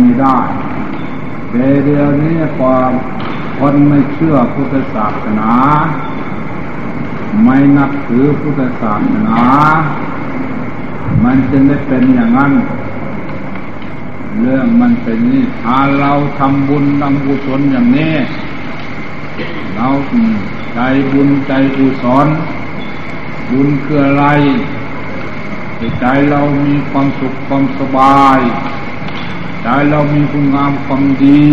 [0.00, 0.36] ไม่ได้
[1.50, 2.92] เดี๋ยวนี้ความ
[3.58, 5.50] คนไม่เชื่อพุทธศาสนา
[7.42, 9.40] ไม่นับถือพุทธศาสนา
[11.24, 12.52] มันจึงได้เป็นอย่างนั้น
[14.40, 18.14] เรื่องมันเป็นนี่ถ้าเราทำบุญทำกุศลอย่างนี้
[19.74, 19.88] เรา
[20.74, 20.80] ใจ
[21.12, 22.26] บุญใจกุศล
[23.50, 24.26] บุญคืออะไร
[26.00, 28.38] ใจเรามีความสุขความสบาย
[29.62, 31.46] ใจเรามีคุณงามความดี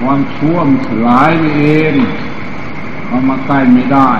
[0.00, 1.94] ความชั่วมสลายไปเอง
[3.06, 4.10] เอามาใกล้ไม่ได้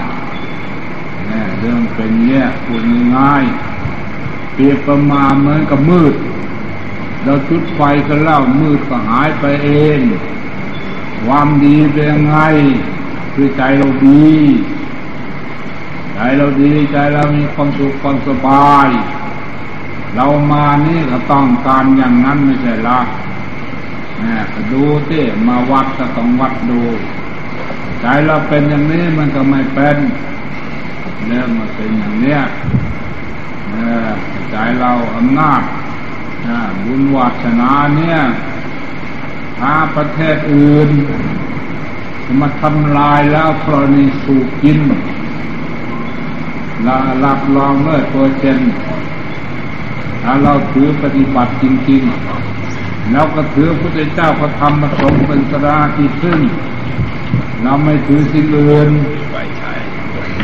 [1.26, 2.82] เนี่ยเรื่องเป็นเนี่ยพูด
[3.16, 3.44] ง่าย
[4.54, 6.14] เปรียบประมาณเหมือนกับมืด
[7.24, 10.00] เราจุดไฟก็เล่ามืดก็หายไปเอง
[11.24, 12.36] ความดีเป็นยังไง
[13.34, 14.30] คือใจเราดี
[16.14, 18.88] ใจเราดีใจเรามีความสุขความสบาย
[20.16, 23.00] เรามานี่ก็ต้องการอย่างนั้นไม่ใช่ละ
[24.22, 24.36] นี่
[24.72, 26.82] ดูี่มาวัดก็ต้องวัดดู
[28.00, 29.96] ใจเราเป็นอย่างนี้มันก็ไม่เป็น
[31.26, 32.40] เรื่องมันเป็นอย่างเนี้ย
[34.50, 35.62] ใจเราอำนาจ
[36.84, 38.18] บุญวัฒนาเนี่ย
[39.58, 40.90] ถ้าประเทศอื่น
[42.40, 44.80] มาทำลายแล้วกรณีสูบกิน
[46.84, 48.58] เรารับรองเมื่อตัวเจน
[50.22, 56.40] ถ้าเราถือปฏิบัติจริงๆแล้วก็ถือพระเจ้าพระธรรมพระสงฆ์เป็นสราที่พึ่ง
[57.62, 58.90] เราไม่ถือสิ่งอื่น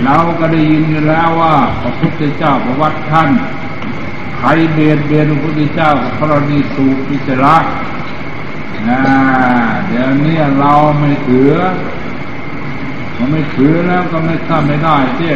[0.05, 3.31] เราก็ได้ยินแล้วว่าพระพุทธเจ้าประวัติท่าน
[4.39, 7.57] ใครเบียดเบียนพระพุทธเจ้าพระนีสูพิจระ
[8.89, 9.01] นะ
[9.87, 11.51] เดี๋ยวนี้เราไม่ถือ
[13.15, 15.33] เราไม่ถือแล้วก็ไม่ทำไม่ได้เจ้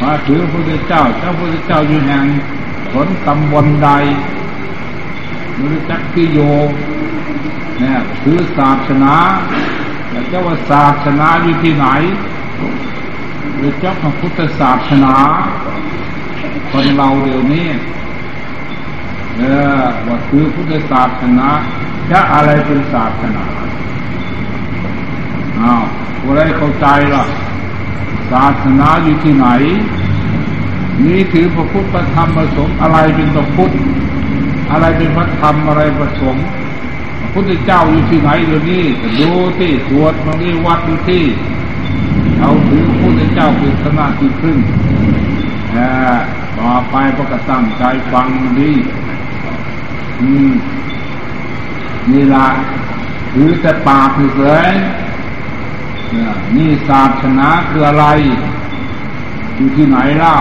[0.00, 2.24] มาถือพระพุทธเจ้าเจ้าพระพุทธเจ้าอยู่แห่ง
[2.92, 3.90] ผลตำบลใด
[5.60, 6.38] มือจักพิโย
[7.78, 9.14] เนี่ยถือศาสนา
[10.08, 11.86] แต่เจ้าว่าศาสนาอยู่ที่ไหน
[13.56, 15.14] หรือเจ้าพระพุทธศาสนา
[16.70, 17.68] คนเราเดี๋ยวนี้
[19.36, 19.42] เอ
[19.78, 21.48] อว่าคือพุทธศาสนา
[22.10, 23.44] จะอะไรเป็นศาสนา
[25.60, 25.82] อ้าว
[26.24, 27.24] อะไรเข้าใจล่ะ
[28.32, 29.48] ศาสนาอยู่ที่ไหน
[31.06, 33.72] นี่ถือพระพุทธธรรมพระสงฆ์อะไรเป็นพระพุทธ
[34.72, 36.44] อะไรเป็นพระธรรมอะไรพระสงฆ์
[37.20, 38.84] พระพุทธเจ้าอยู่ที่ไหนเดี๋ยวนี้
[39.20, 41.24] ดูที่ตรวจตรงนี้วัดดูที่
[42.40, 44.58] เอาถือพระพุทธเจ้าเป็นสนาที่พึ่ง
[46.58, 48.26] ต่อไปก็กระตั้งใจฟัง
[48.60, 48.72] ดี
[50.20, 50.52] อืม
[52.10, 52.46] นี่ละ
[53.32, 54.68] ถือแต่ปากเฉย
[56.56, 58.06] นี่ศาสนาคืออะไร
[59.56, 60.34] อยู่ที่ไหนเล่า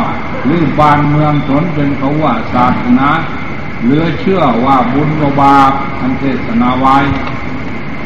[0.45, 3.09] หรือบ้านเมืองสนเป็นเขาว่าศาสนา
[3.83, 5.09] เหลือเชื่อว่าบุญ
[5.39, 6.97] บาปทันเทศนาไว้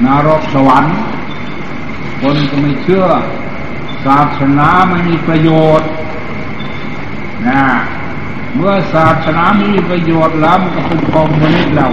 [0.05, 0.97] นรกสวรรค์
[2.21, 3.05] คนก็ไม่เชื่อ
[4.05, 5.89] ศาสนาไม่มีประโยชน์
[7.47, 7.63] นะ
[8.55, 11.91] เมื่อศาสนาไม่มีประโยชน์แล้วมันก็เป็นคอมมิวนิสต์แล้ว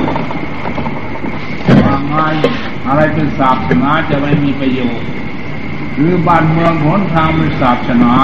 [1.85, 2.17] ว่าไง
[2.87, 5.09] อะไรเป็นศาสนาจะไม่มีประโยชน์
[5.97, 8.15] หรือบ้านเมืองหนทางเป็นศาสนา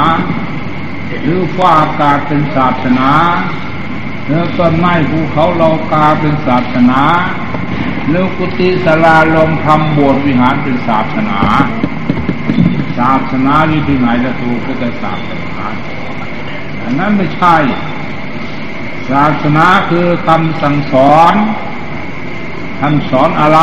[1.22, 3.10] หรือฟ้าอากาศเป็นศาสนา
[4.26, 7.00] หรือต้นไม้ภูเขาเลากาเป็นศาสนา
[8.08, 11.40] หรือกุฏิสลาลมทำบววิหารเป็นศาสนา
[12.98, 15.66] ศาสนาอยู่ที่ไหนจะถูกก็จะศาสนา
[16.82, 17.56] อันนั้นไม่ใช่
[19.10, 21.34] ศาสนาคือคำสั่งสอน
[22.80, 23.60] ท่านสอนอะไร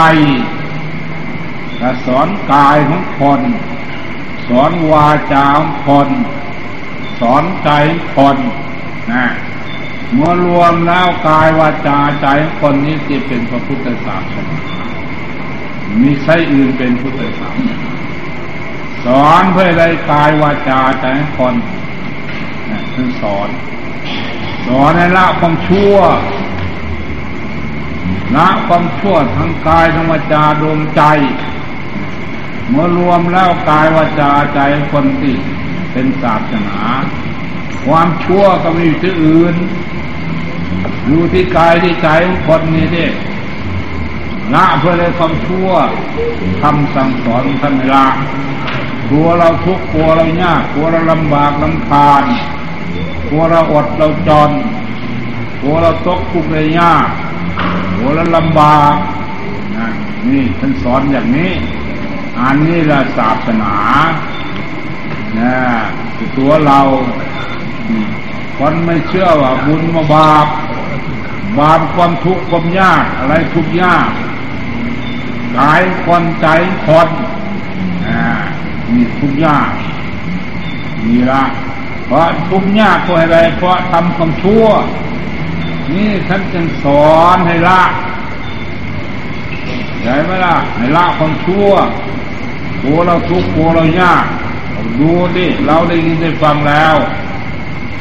[1.78, 3.42] แต่สอนกายของคน
[4.48, 6.08] สอนวาจาของคน
[7.20, 7.70] สอนใจ
[8.16, 8.38] คน
[9.12, 9.26] นะ
[10.14, 12.28] เมื่อรวมแล้วกายวาจาใจ
[12.60, 14.58] คนนี้จะเป็นพระพุทธศาสนา
[16.02, 17.78] มีใช่อื่นเป็นพุทธศาสนา
[19.06, 21.06] สอนเพื่ออะไรกายวาจาใจ
[21.38, 21.56] คน
[22.70, 23.50] นะคือสอน
[24.68, 25.98] สอนให้ละความชั่ว
[28.36, 31.02] ละความชั่วทั้งกายทั้งวาจาดวงใจ
[32.70, 34.60] เมื่อรวมแล้วกายวาจาใจ
[34.92, 35.36] คนที่
[35.98, 36.80] เป็นศาสนา
[37.86, 39.56] ความชั่วก็มีที่อื่น
[41.06, 43.10] อยู่ที่กายที่ใจของคนนี้ที่
[44.54, 45.70] ละเพื่อเลยความชั่ว
[46.62, 48.06] ทำสั่งสอนท่านละ
[49.10, 52.24] กลัวเราทุกข์กลัวเรายากกลัวเราลำบากลำคาญ
[53.30, 54.52] กลัวเราอดเราจน
[55.62, 57.08] กลัวเราตกทุกข์เลยยาก
[57.96, 58.96] กลัวเราลำบาก
[60.28, 61.52] นี่ท่านสอนอย่างนี้
[62.42, 63.74] อันนี้ละศาสนา
[65.40, 65.56] นะ
[66.38, 66.80] ตัวเรา
[68.58, 70.48] คนไม่เชื่อว่าบุญมาบาป
[71.60, 74.10] บาปความทุกข์ความยากอะไรทุกข์ยาก
[75.58, 76.48] กายคนใจ
[76.86, 77.08] คน
[78.08, 78.22] อ่า
[78.94, 79.70] มีทุกข์ยาก
[81.06, 81.44] มีละ
[82.06, 84.66] เพราะทุกข์ยากเพราะอะไร เพราะทำความชั่ว
[85.92, 87.82] นี่ท่านจึงสอนให้ละ
[90.02, 91.70] ใช่ไหมล่ะให้ละความชั่ว
[92.82, 94.26] โัวเราทุกข์โัวเรายาก
[95.00, 96.96] ดูดิเราได้ยินได้ฟังแล้ว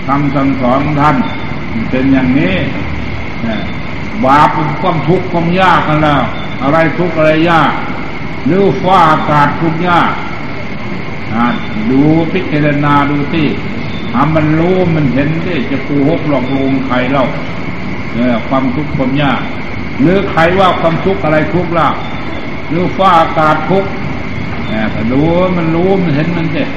[0.07, 1.17] คำสั่งสอนท่าน
[1.91, 2.55] เป็นอย่างนี้
[4.25, 6.23] บาปเป็นความทุกข์ความยากกันแล้ว
[6.63, 7.73] อะไรทุกข์อะไรยาก
[8.47, 10.13] หรือฟ้าอากาศทุกข์ยาก
[11.91, 12.03] ดู
[12.33, 13.49] พิจารณาดูที่
[14.13, 17.27] ทำมันรู้มันเห็นที่จะกูหกหลอกลวงใครเล่า
[18.15, 19.41] เนี่ยความทุกข์ความยาก
[20.01, 21.89] หรือใครว่าความทุกข์อะไรทุกข์ล่ะ
[22.71, 23.91] หรือฟ้าอากาศทุกข์
[24.75, 25.23] เนี่ยแต่ดู
[25.57, 26.71] มันรู้มันเห็นมันเด็บ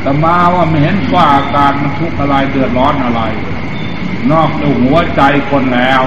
[0.00, 3.22] แต่มาว่าไม่เห็นว่าอากาศมันทุกข์อะไรเดือดร้อนอะไร
[4.30, 6.02] นอกจากหัวใจคนแล้ว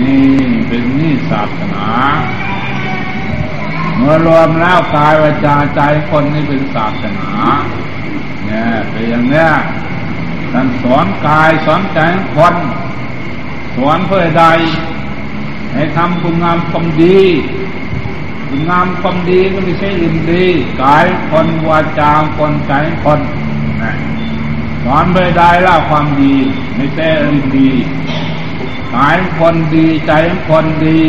[0.00, 0.36] นี่
[0.68, 1.88] เป็นนี่ศาสนา
[3.96, 7.30] เมื่อรวมแล้วกายวาจาใจคนนี่เป็นศาสนา
[8.44, 9.50] เนี่ยเป็นอย่างเนี้ย
[10.52, 11.98] ท่านสอนกายสอนใจ
[12.36, 12.54] คน
[13.76, 14.44] สอนเพื่อใด
[15.74, 17.20] ให้ทำคุณงามความดี
[18.68, 20.44] งามความดีก็ไม่ใช่อื่นดี
[20.82, 22.72] กายคนวาจาคนใจ
[23.04, 23.20] คน
[23.82, 23.92] นะ
[24.84, 26.34] สอนไปได้ละความดี
[26.76, 27.70] ไม่ใช่อื่นดี
[28.94, 30.12] กายคนดีใจ
[30.48, 31.00] คนดี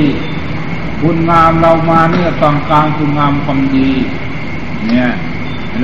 [1.02, 3.90] คุณงามเรามาเนี่ยต้องการคุณงามความดี
[4.88, 5.12] เนี่ย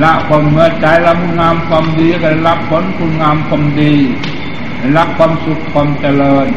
[0.01, 3.93] ละความเมื่อใจเราคุณงามความดีก็รับผลคุณงามความดี
[4.97, 6.47] รับความสุขความเจริญ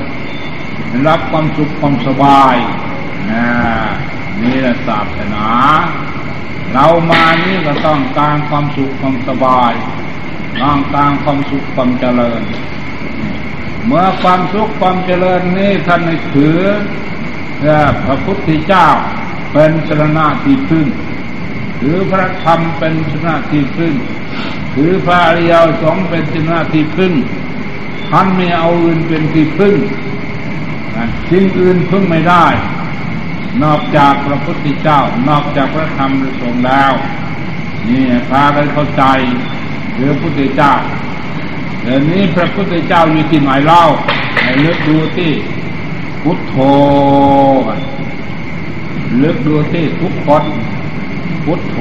[1.06, 2.56] รับความสุขความสบาย
[3.30, 3.44] นะ
[4.42, 5.46] นี่แหละศาสนา
[6.72, 9.72] เรามานี่ก็ต้องการความสุขความสบาย
[10.62, 12.42] ต้องการความสุขความเจริญ
[13.86, 16.58] เมื่อความสุขความเจริญนี่ท่านในถือ
[18.04, 18.88] พระพุทธเจ้า
[19.52, 20.86] เป็นชนะที่พึ่ง
[21.80, 23.94] ถือพระธรรมเป็นชนะที่พึ่ง
[24.74, 25.52] ถือพระอริย
[25.82, 27.12] สงฆ์เป็นชนะที่พึ่ง
[28.10, 29.76] ท่านไม่เอาอื่นเป็นที่พึ่ง
[31.30, 32.46] สิ่งอื่นพึ่งไม่ได้
[33.62, 36.92] นอกจากพระพุทธเจ้า นอกจากพระธรรมพระสงฆ์แล้ว
[37.88, 39.04] นี่พากันเข้าใจ
[39.96, 40.72] หรือพุทธเจ้า
[41.82, 43.82] เดี๋ยวนี้พระพุทธเจ้าอยู่ที่ไหนเล่า
[44.42, 45.32] ให้เลือกดูที่
[46.22, 46.56] พุทโธ
[49.18, 50.44] เลือกดูที่ทุกคน
[51.44, 51.76] พุทโธ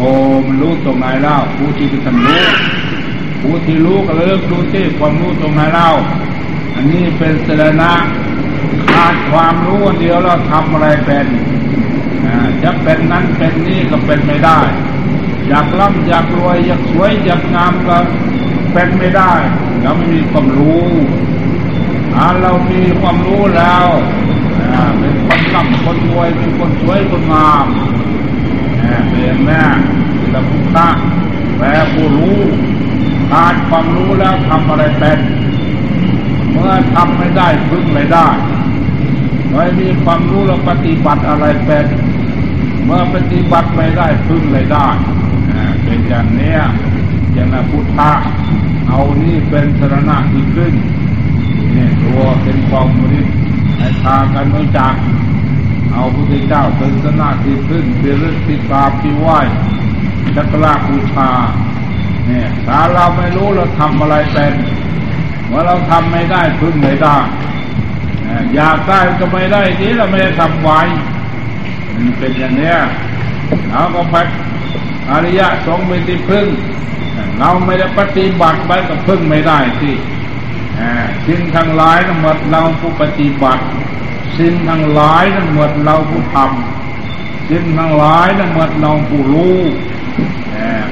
[0.45, 2.41] มันรู้ตรงไหนเล่าผู้ที่เป็นรู้
[3.41, 5.89] ผู้ที่รู้ก็เลือกดูที่ความรู้ตรงไหนเล่า
[6.75, 7.91] อันนี้เป็นสรณะ
[8.91, 11.25] ขาดความรู้เดียวเราทำอะไรเป็น
[12.63, 14.59] จะเป็นนั้นเป็นนี่ก็เป็นไม่ได้
[15.47, 17.97] อยากร่ำอยากรวยอยากสวยอยากงามก็
[18.73, 19.33] เป็นไม่ได้
[19.81, 20.85] เราไม่มีความรู้
[22.13, 23.85] ถ้าเรามีความรู้แล้ว
[24.99, 27.65] เป็นคนร่ำคนรวยเป็นคนสวยคนงาม
[29.09, 29.63] เป็นแม่
[30.31, 30.89] เป็นพุทธะ
[31.57, 32.37] แปลผู้รู้
[33.31, 35.19] ขาดความรู้แล้วทำอะไรเป็น
[36.51, 38.27] เมื่อทำไม่ได้พึ่งไม่ได้
[39.53, 41.85] ไม่มีความรู้เราปฏิบัติอะไรเป็น
[42.89, 44.87] เมื่อปฏิบัติไม่ได้พึ่งไม่ได้
[45.83, 46.57] เป็นอย่างนี้
[47.33, 48.11] อย่างนั้นพุทธะ
[48.87, 50.73] เอานี่เป็นสรณะที่ขึ้น
[51.77, 53.21] นี่ยตัวเป็นความมุิ
[53.77, 54.93] ให้พากันรู้จัก
[55.91, 59.27] เอาพระเจ้าเป็นสรณะที่ขึ้นเป็นฤทธิกาที่ไหว
[60.35, 61.29] จักรราบูชา
[62.25, 64.53] เนี่ยถ้าเราไม่รู้เราทำอะไรเป็น
[65.47, 67.17] เมื่อเราทำไม่ได้พึ่งไม่ได้
[68.55, 70.81] อยากได้ก็ไม่ได้นี้เราไม่ได้ทำไว้
[72.03, 72.77] มันเป็นอย่างเนี้ย
[73.69, 74.27] เราก็พัด
[75.11, 76.47] อริยะสงเป็นที่พึ่ง
[77.39, 79.95] เราไม่ได้ปฏิบัติไปก็พึ่งไม่ได้ที่
[81.27, 83.63] สิ่งทั้งหลายทั้งหมดเราผู้ปฏิบัติ
[84.37, 89.57] สิ่งทั้งหลายทั้งหมดเราผู้ทำสิ่งทั้งหลายทั้งหมดเราผู้รู้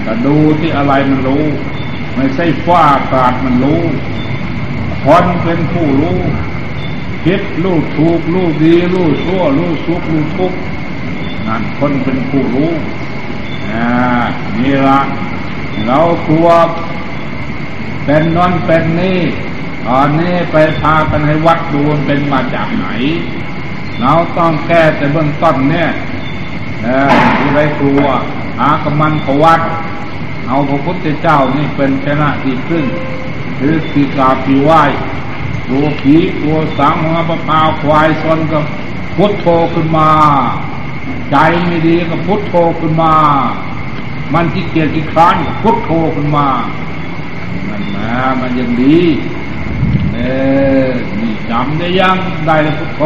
[0.06, 1.46] ก็ดูที่อะไรมันรู้
[2.16, 3.82] ไม่ใช่ฟ้าอากาศมันรู้
[5.04, 6.20] คนเป็นผู้รู้
[7.26, 10.58] คิดรู้ถูกรู้ดีรู้ชั่วรู้สุขรู้ทุกข์
[11.48, 12.72] นั่นคนเป็นผู้รู้
[14.58, 15.02] นี่ละ
[15.86, 16.48] เราตัว
[18.06, 19.20] เป็นนอนเป็นนี่
[19.88, 22.88] ตอนนี้ไปพากันให้วัดดูเป็นมาจากไหน
[24.02, 25.90] เราต้องแก้แต่เบื้องต้นเนี่ย
[26.86, 28.06] ออที่ไรกลัว
[28.60, 29.62] หากำมันขวัด
[30.48, 32.86] เอาพระพุทธเจ้านี่เป็นชนะที่ขึ้น
[33.58, 34.72] หรือสีกาปีไหว
[35.70, 38.60] ตัวผีตัวสังหัวปะพาวควายซนก็
[39.16, 40.10] พุทโธขึ้นมา
[41.32, 43.14] ใจไม่ดีก็พุทโธขึ้นมา
[44.34, 46.48] มันที่เกียจที่คร้านพุทโธขึ้นมา
[47.70, 49.00] มันมามันยังดี
[50.14, 50.20] เอ
[50.86, 53.02] อนี่จำได้ยังได้แล้วพุทโธ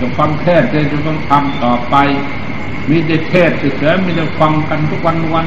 [0.00, 1.96] จะฟังเทศจะจะต้องทำต่อไป
[2.88, 5.46] มีแต่เทศเฉยๆมีแต่ฟังกันทุกวันวัน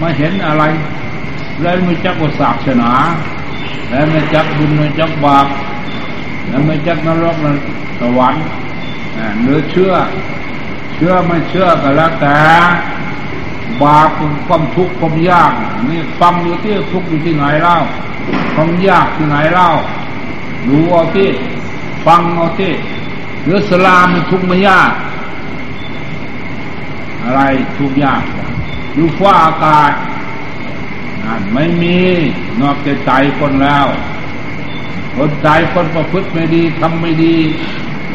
[0.00, 0.64] มาเห็นอะไร
[1.60, 2.92] แล้วไม่จักว่าศาสนา
[3.88, 5.46] แล้วไม่จักบุญไม่จักบาป
[6.48, 7.46] แล้วไม่จักนรกน
[8.00, 8.44] สวรรค์
[9.40, 9.92] เนื้อเชื่อ
[10.98, 12.38] เชื่อไม่เชื่อก็แล้วแต่
[13.82, 14.08] บาป
[14.46, 15.52] ความทุกข์ความยาก
[15.90, 17.76] นี่ฟังอยู่ที่ทุกข์อยู่ที่ไหนเล่า
[18.54, 19.70] ความยากที่ไหนเล่า
[20.68, 21.30] รู้เอาที่
[22.06, 22.72] ฟังเอาที่
[23.44, 24.92] หรือสลามันทุกข์ไม่ยาก
[27.22, 27.40] อะไร
[27.78, 28.22] ทุกข์ยาก
[28.94, 29.92] อยู่ฟ้าอากาศ
[31.24, 31.98] นั่นไม่มี
[32.60, 33.86] นอกจากใจคนแล้ว
[35.16, 37.34] คนใจคนประพฤติไม่ดีทำไม่ดี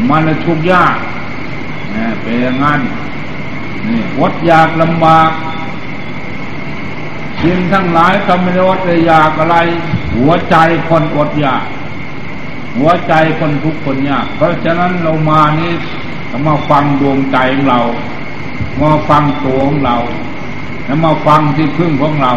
[0.09, 0.95] มันทุกข์ยาก
[2.21, 2.81] เป็นอย่างนั้น
[3.87, 5.31] นี่อดอยากลำบาก
[7.43, 9.57] สิ่งทั้งหลายทำไม่ได้อดเลยอยากอะไร
[10.17, 10.55] หัวใจ
[10.89, 11.63] คนอดอยาก
[12.77, 15.73] หัวใจคนทุกคนยาก เพราะฉะนั้นเรามานี่
[16.47, 17.81] มาฟังดวงใจของเรา
[18.81, 19.97] มาฟังตัวของเรา
[20.85, 22.33] แล้วมาฟังที่พึ่งของเรา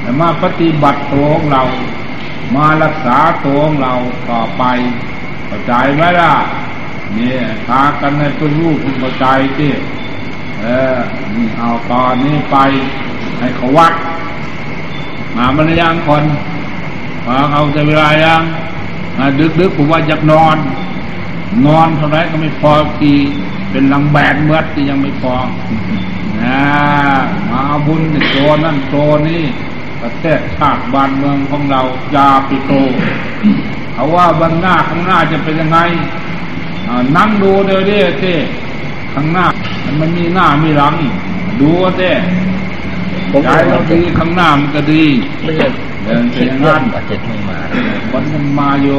[0.00, 1.64] แล้วมาปฏิบัติตัวของเรา
[2.56, 3.94] มารักษาตัวของเรา
[4.30, 4.62] ต่อไป
[5.46, 6.32] เข้าใจไหมล่ะ
[7.16, 9.26] เนี่ยพากันในตัวรู้คุณเข้าใจ
[9.58, 9.72] ที่
[10.60, 10.98] เออ
[11.36, 12.56] นี่เอาตอนนี้ไป
[13.40, 13.92] ให้เขาวัด
[15.36, 16.24] มาบรรยางคน
[17.26, 18.42] มาเอาแต่เวลายัง
[19.38, 20.56] ดึกดึกผมว่าอยากนอน
[21.66, 23.12] นอนเท่าไรก็ไม่พอที
[23.70, 25.34] เป็นลังแบกเมื่อที่ยังไม่พอ
[26.42, 26.60] นะ
[27.50, 28.96] มาบุญโตนั่นโต
[29.28, 29.42] นี่
[30.02, 31.80] ประเทศชาติบ้านเมืองของเรา
[32.14, 32.72] ยาปิโต
[33.92, 35.78] เขาว่าวันหน้าข้างหน้าจะเป็นยังไง
[37.16, 38.34] นั่งดูเดี๋ยวนี้เจ้
[39.14, 39.46] ข้างหน้า
[40.00, 40.94] มันมีหน้ามีหลัง
[41.60, 42.12] ดูเจ้
[43.44, 45.04] ใจเราดีข้างหน้ามันก็ดี
[45.40, 45.66] ไม่ใช่
[46.04, 47.58] เดินเสียงานเจ็ดไม่มา
[48.12, 48.98] วันมันมาอยู่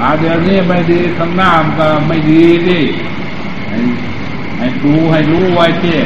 [0.00, 2.80] อาเดี๋ยวนี้ไม่ดีข้างหน้ามันก็ไม่ดีดิ
[3.68, 3.78] ให้
[4.58, 5.96] ให้ดูให้รู้ไว้เจ้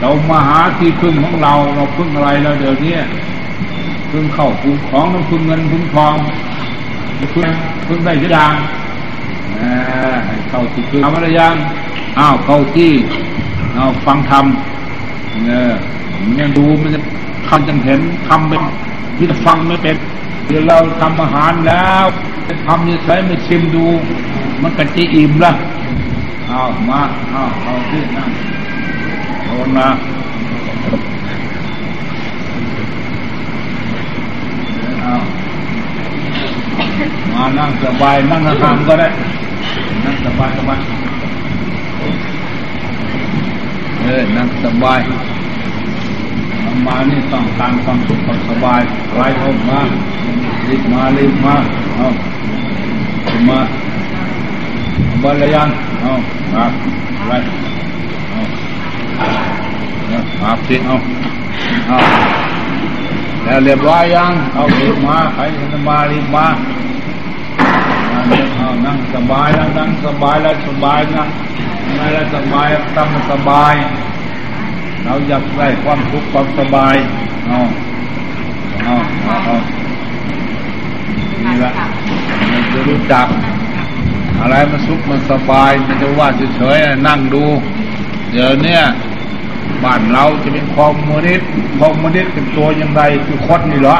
[0.00, 2.96] เรามาหาที่พึ่งของเรา เราพึ่งอะไรแล้วเดี๋ยวนี้
[4.10, 6.14] พึ่งเข้าพึ่งของน้ำพึ่งเงินพึ่งทอง
[7.18, 7.48] พึ่ง
[7.86, 8.54] พึ่งได้ทุกอย่าง
[10.48, 11.54] เข้าที่พึ่งทำอะไรยัง
[12.18, 12.92] อ้าวเข้าที่
[13.74, 14.44] เอาฟังธรรม
[15.46, 15.70] เนี่ย
[16.38, 17.00] มันดูมันจะ
[17.48, 18.62] ทำจังเห็นทำเป็น
[19.16, 19.96] ที่ฟังไม่เป็น
[20.46, 22.06] เดี๋ยวเราทำอาหารแล้ว
[22.66, 23.86] ทำยังไงไม่ชิมดู
[24.62, 25.52] มันก็จะอิ่มละ
[26.48, 27.00] เอามา
[27.30, 28.30] เอาเอาที่นั่ง
[29.44, 29.88] โดนมา
[30.82, 30.94] เอา
[37.38, 39.08] มานั่งสบายนั่งทำก็ได้
[40.04, 40.78] นั่งสบายสบาย
[44.00, 45.00] เออนั่งสบาย
[46.86, 48.80] มานี่ต้องการความสุขความสบาย
[49.16, 49.80] ไรออกมา
[50.68, 51.54] รีบมารีบมา
[51.96, 52.08] เอา
[53.48, 53.60] มา
[55.22, 56.12] บาลยันเอา
[56.52, 56.72] ครับ
[57.28, 57.32] ไร
[58.30, 58.40] เอา
[60.40, 60.94] ครับสิเอา
[61.88, 61.98] เอา
[63.44, 65.42] แล้วเรียบร้อยยังเอารีบมาใคร
[65.72, 66.46] จะมารีบมา
[68.86, 71.26] นั่งสบายแล้วนั่งสบายแล้วสบายนะ
[71.98, 72.66] นั่งแล้วสบาย
[72.96, 73.74] ทำสบาย
[75.04, 76.94] เราอยากได้ความสุขความสบาย
[77.46, 77.58] เอา
[78.84, 78.94] เอา
[79.24, 79.50] เอาเอ
[81.44, 81.72] นี่ละ
[82.52, 83.26] มันจะรู้จัก
[84.40, 87.44] อะไรมันสุขมันสบายมันจะว่าเฉยๆนั่งดู
[88.30, 88.82] เดี๋ยวเนี้ย
[89.84, 93.96] บ้านเราจะเป็นคอมมูนิสต์คอมมูนิสต์เป็นตัวยังไงคือคดนี่เหรอ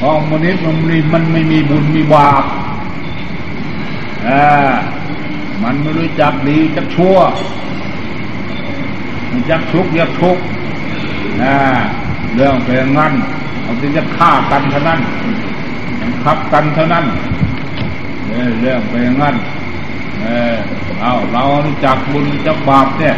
[0.00, 2.44] คอมมูนิสต์มันมีมันไม่มีบุญมีบาป
[4.28, 4.44] อ่า
[5.62, 7.16] มันไม่รู้จักดีจักชั่ว
[9.30, 10.38] ยันจักทุกยักทุก
[11.42, 11.56] นะ
[12.34, 13.12] เรื่องเป็นงั้น
[13.62, 15.00] เราจะฆ่ากันเท่านั้น
[16.24, 17.04] ขับกันเท่านั้น
[18.60, 19.36] เรื่องเป็นงั้น
[20.22, 20.56] เออ
[21.00, 21.44] เอาเรา
[21.84, 23.16] จักบุญจักบาปเนี่ย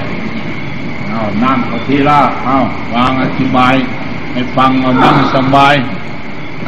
[1.10, 2.56] เอานั่งเอาทีละเอา
[2.94, 3.74] วางอธิบาย
[4.32, 5.74] ให้ฟังเอานั่งสบาย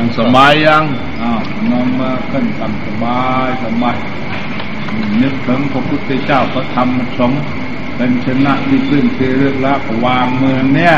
[0.01, 0.85] นั่งสบายยัง
[1.21, 1.41] อ้าว
[1.71, 3.97] นอนมาขึ้นทำสบายสบาย
[5.23, 6.89] นึกถึงพระพุทธเจ้าพระธรรม
[7.19, 7.43] สงฆ์
[7.97, 9.75] เป็นชนะที่พึ่งคือเลือกละ
[10.05, 10.97] วางมือเนี่ย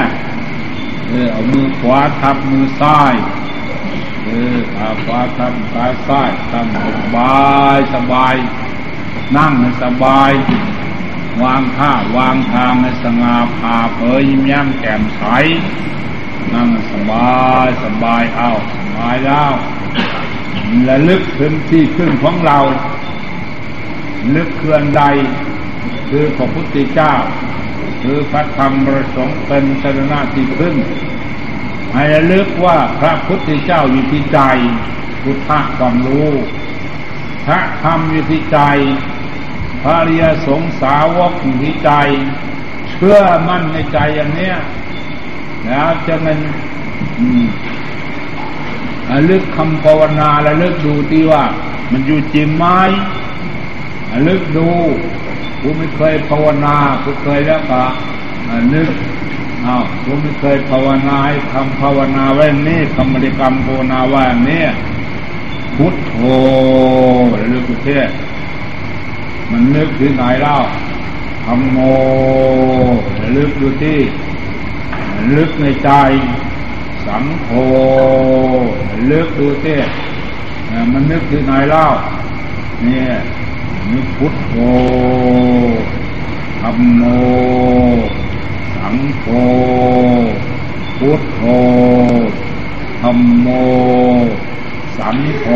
[1.09, 3.15] เออเอามือขวาทับมือซ้าย
[4.25, 8.35] เออขาขวาทับขาซ้ายทำสบายสบาย
[9.37, 10.33] นั่งให้สบาย
[11.43, 15.25] วางท่าวางทางให้สง่าผ่าเผยยิ้มแย้มแก้มใส
[16.55, 18.51] นั่งสบายสบายเอา
[18.91, 19.53] สบายแล้ว
[20.85, 22.59] และลึกถึงที่ขึ้นของเรา
[24.35, 25.03] ลึกเคลื่อนใด
[26.11, 27.15] คือพระพุทธเจ้า
[28.03, 30.77] คือพระธรรมประสงค์เป็นสรณะที่พึ่ง
[31.95, 34.41] ให้ระลึกว่าพระพุทธเจ้าอยู่ที่ใจ
[35.23, 36.31] พุทธะความรู้
[37.47, 38.59] พระธรรมอยู่ที่ใจ
[39.83, 41.93] พระริยสงสาวกอยู่ที่ใจ
[42.91, 44.57] เชื่อมั่นในใจอย่างเนี้ย
[45.67, 46.39] แล้วจะมัน
[49.11, 51.45] ระลึกคำภาวนาระลึกดูที่ว่า
[51.93, 52.65] มันอยู่จริงไหม
[54.13, 54.69] ระลึกดู
[55.61, 57.83] กูไม่เคยภาวนากูเคยแล้วก็
[58.75, 58.89] นึก
[59.67, 64.65] อ้าวกูไม่เคยภาวนาให้คำภาวนาไว้นี่คำบริกรรมภาวนาว่านี่
[65.77, 66.15] พุทโธ
[67.41, 68.11] ระลึกเทศ
[69.51, 70.57] มันนึกถึงไหนเล่า
[71.45, 71.79] ธรรมโม
[73.21, 73.99] ระลึกดูที่
[75.37, 75.91] ลึกในใจ
[77.13, 77.51] สังโฆ
[79.11, 79.77] ลึกดูเต้
[80.93, 81.87] มันนึกที่ไหนเล่า
[82.83, 83.13] เนี่ย
[83.93, 84.55] นึกพุทโธ
[86.61, 87.03] ธรรมโม
[88.77, 89.27] สังโฆ
[90.99, 91.41] พุทโธ
[93.01, 93.49] ธรรมโม
[94.99, 95.47] สังโฆ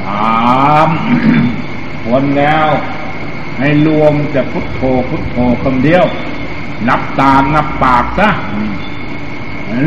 [0.00, 0.46] สา
[0.88, 0.90] ม
[2.04, 2.68] คนแล้ว
[3.58, 6.04] ให้รวมแต่พุทโธพุทโธคำเดียว
[6.88, 8.28] นับตามนับปากซะ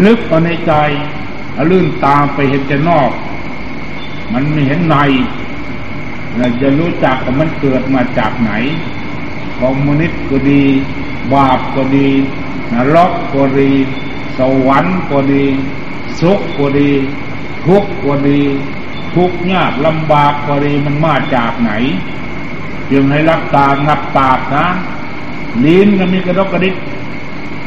[0.05, 0.73] ลึกเข้าในใจ
[1.71, 3.11] ลื่นตามไปเห็นแต่นอก
[4.33, 4.97] มันไม่เห็นใน
[6.37, 8.51] เราจะรู้จักว่ามันเกิดมาจากไหน
[9.59, 10.63] คอมมิวนิสต์ก็ดี
[11.33, 12.09] บาปก็ดี
[12.73, 13.71] นรกก็ดี
[14.37, 15.45] สวรรค์ก็ดี
[16.19, 16.91] สุขก็ดี
[17.65, 18.41] ทุกข์ก็ดี
[19.15, 21.71] ทุกข์ยากลำบากก็ดีมันมาจากไหน
[22.91, 24.67] จึงให้รักตางับปากนะ
[25.65, 26.75] ลิ้นก็มีกระดกกระดิก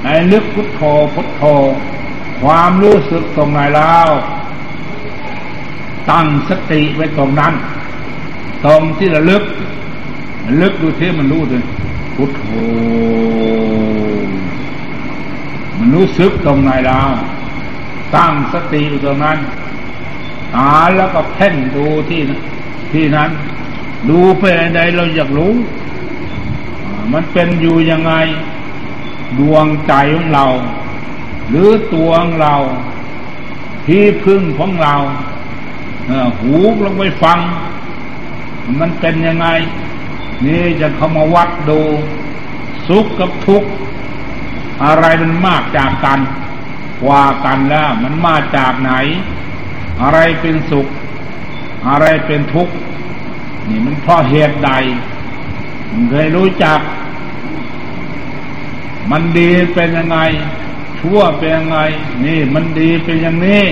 [0.02, 0.81] ให้ลึกพุทโธ
[1.14, 1.42] พุทโธ
[2.43, 4.09] ความรู้สึกตรงไหนแล้ว
[6.11, 7.55] ตั้งสติไว้ตรงนั้น
[8.65, 9.45] ตรงที่ระลึก
[10.61, 11.65] ลึกดูที่มันรู้เลย
[12.15, 12.43] พุทโธ
[15.79, 17.11] มันรู้สึกตรงไหนแล้ว
[18.17, 19.39] ตั้งสติอยู่ตรงนั้น
[20.57, 22.21] หาแล้วก็เพ่งดูที่
[22.93, 23.31] ที่นั้น
[24.09, 24.43] ดูไป
[24.76, 25.52] ใดเราอยากรู้
[27.13, 28.13] มันเป็นอยู่ยังไง
[29.39, 30.47] ดวงใจของเรา
[31.49, 32.57] หรือตัวของเรา
[33.87, 34.97] ที่พึ่งของเรา
[36.41, 37.39] หูลงไปฟัง
[38.81, 39.47] มันเป็นยังไง
[40.45, 41.81] นี่จะเข้ามาวัดดู
[42.89, 43.71] สุขกับทุกข์
[44.85, 46.21] อะไรมันมากจากกัน
[47.09, 48.93] ว่ากันแล้ว มันมาจากไหน
[50.02, 50.87] อะไรเป็นสุข
[51.89, 52.75] อะไรเป็นทุกข์
[53.69, 54.71] นี่มันเพราะเหตุใด
[55.91, 56.81] มันเคยรู้จัก
[59.11, 60.19] มันดีเป็นยังไง
[61.02, 61.78] ชั่วเป็นยังไง
[62.25, 63.65] นี่มันดีเป็นอย่างนี้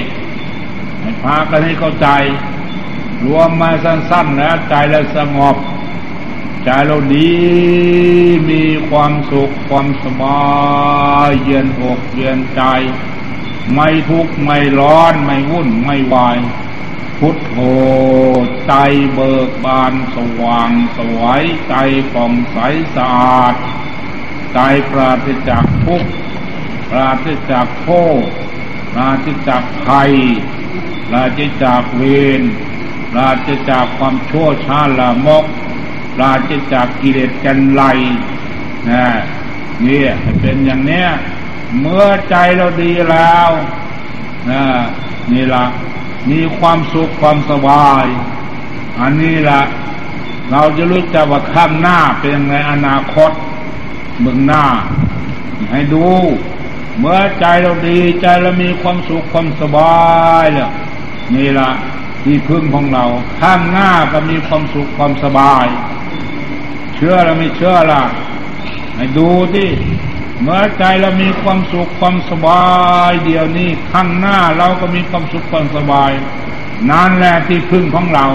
[1.00, 2.08] ให้พากันให้เข้าใจ
[3.24, 5.56] รวมมาสั้นๆแล้วใจเราสงบ
[6.64, 7.32] ใจเราดี
[8.50, 10.42] มีความสุขความสบา
[11.28, 12.62] ยเย็นอกเย็นใจ
[13.74, 16.38] ไม่ทุกข์ไม่ร้อนไม่วุ่นไม่วาย
[17.18, 17.56] พุทโธ
[18.66, 18.74] ใจ
[19.14, 21.74] เบิกบานสว่างสวยใจ
[22.12, 22.58] ผ่องใส
[22.96, 23.54] สะอาด
[24.54, 24.58] ใจ
[24.90, 26.10] ปราศจากทุกข์
[26.90, 27.88] ปราศจากโท
[28.22, 28.24] ษ
[28.92, 30.12] ปราศจากภัย
[31.08, 32.02] ปราศจากเว
[32.40, 32.42] ร
[33.12, 35.44] ปราศจากความชั่วช้าละมก
[36.16, 37.82] ปราศจากกิเลสกันไล
[38.90, 39.04] นะ
[39.86, 40.02] นี่
[40.40, 41.08] เป็นอย่างเนี้ย
[41.80, 43.50] เมื่อใจเราดีแล้ว
[44.50, 44.64] นะ
[45.32, 45.64] นี่ละ
[46.30, 48.06] มีความสุขความสบาย
[49.00, 49.62] อันนี้ละ
[50.50, 53.30] เราจะรู้จักว่าข้างหน้าเป็นยังไงอนาคต
[54.20, 54.64] เบื้องหน้า
[55.70, 56.06] ให้ดู
[57.00, 59.98] เมื่อใจเราดีใจเรามีความสุขความสบา
[60.42, 60.70] ยเนี่ย
[61.34, 61.70] นี่ละ
[62.24, 63.04] ที่พึ่งของเรา
[63.40, 65.66] ข้างหน้าก็มีความสุขความสบาย
[66.94, 68.02] เชื่อเราไม่เชื่อล่ะ
[68.96, 69.68] ให้ดูที่
[70.42, 72.64] เมื่อใจเรามีความสุขความสบา
[73.08, 76.10] ยเดี๋ยวนี้ข้างหน้าเราก็มีความสุขความสบาย
[76.90, 78.26] นั่นแหละที่พึ่งของเรา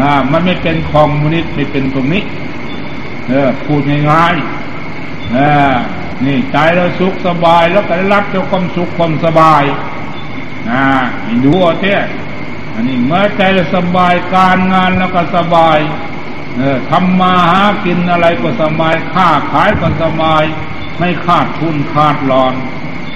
[0.00, 2.22] อ่ามันไม่เป็นคอมมูนิต์ไม่เป็นตรงนี้
[3.28, 3.80] เออพูด
[4.10, 5.38] ง่ายๆเอ
[5.72, 5.74] อ
[6.24, 9.62] นี่ใจเราสุขสบายแล้วก็ได้รับเจ้าความสุขความสบาย
[10.70, 10.84] นะ
[11.44, 12.04] ดูเอาเถอะ
[12.74, 15.78] อันนี้เมื่อใจเราสบายการงานแล้วก็สบาย
[16.56, 20.44] เออทำมาหากินอะไรก็สบายค้าขายก็สบาย
[20.98, 22.54] ไม่ขาดทุนขาดหลอน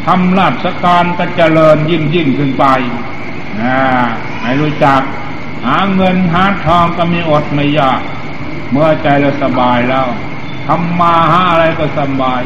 [0.07, 2.65] ทำราชการก็เจริญยิ่งยิ่งขึ้นไป
[3.61, 3.79] นะ
[4.43, 5.03] ให้รู้จัก
[5.67, 8.01] หาเงินหาทองก็มีอดไม่ยาก
[8.71, 10.09] เมื่อใจเราสบายแล้ว
[10.67, 12.43] ทำมาหาอะไรก็สบาย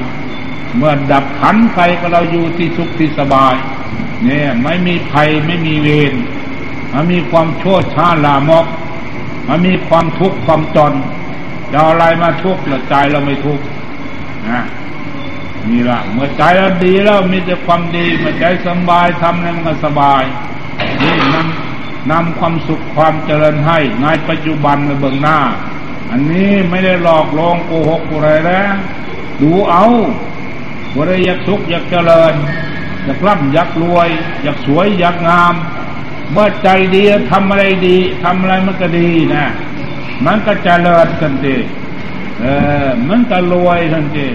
[0.76, 3.54] เมื่อดับขันไฟก็เราอยู่ที่สุขที่สบาย
[4.24, 6.14] เนี่ยไม่มีภัยไม่มีเวร
[6.92, 8.66] มันมีความโชดช้าลามก
[9.48, 10.92] มันมีความทุกข์ความจน
[11.72, 13.64] จะอะไรมาทุกข์หรือใจเราไม่ทุกข์
[14.48, 14.62] นะ
[15.68, 20.22] นี่ละเมื่อใจเราดีแล้วมีแต่ความดีเมื่อใจสบายทำอะไรมันก็สบาย
[21.02, 21.46] นี่มัน
[22.10, 25.38] นำความสุขความเจริญให้ในปัจจุบันในเบื้องหน้า
[26.10, 28.74] อันนี้ไม่ได้หลอกลวงโกหกอะไรแล้ว
[29.40, 29.86] ดูเอา
[30.94, 32.34] ว่าได้อยากสุขอยากเจริญ
[33.04, 34.08] อยากร่ำอยากรวย
[34.42, 35.54] อยากสวยอยากงาม
[36.32, 39.46] เมื่อใจดีทำอะไรดีทำอะไรมันก็ดีนะ
[40.26, 41.56] มันก็เจริญทันที
[42.40, 42.46] เอ
[42.86, 44.28] อมันก็รวยทันที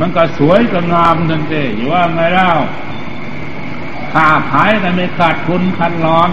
[0.00, 2.50] มันก็สวยก็งามทันทีอยู่ว่าไงเล่า
[4.12, 6.30] ค้าขายก็ไม่ขาดทุนคันร้อน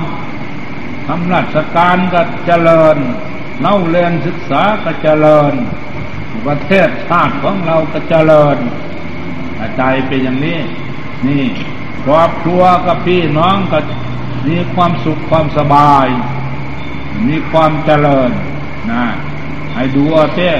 [1.07, 2.97] ทำราชการก็เจริญ
[3.61, 5.53] เล่าเรียนศึกษาก็เจริญ
[6.47, 8.57] ประเทศชาติของเราก็เจริญ
[9.77, 10.59] ใจเป็นอย่างนี้
[11.27, 11.45] นี่
[12.05, 13.79] ครอบครัวกับพี่น้องก็
[14.47, 16.07] มีความสุขความสบาย
[17.27, 18.31] มีความเจริญ
[18.91, 19.03] นะ
[19.73, 20.51] ให้ดูเอาเต้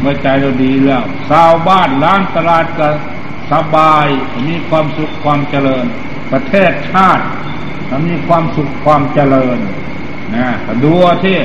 [0.00, 2.88] เมื่อใจเราดีแล้วชาวบ้านร้านตลาดก็
[3.52, 4.06] สบาย
[4.46, 5.84] มีความสุขความเจริญ
[6.32, 7.24] ประเทศชาติ
[8.08, 9.58] มีความสุขความเจริญ
[10.34, 10.46] นะ
[10.84, 11.36] ดูเอาเต้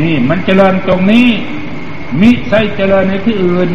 [0.00, 1.28] นี่มันเจริญตรงนี้
[2.20, 3.70] มิใช่เจริญในที่อื่น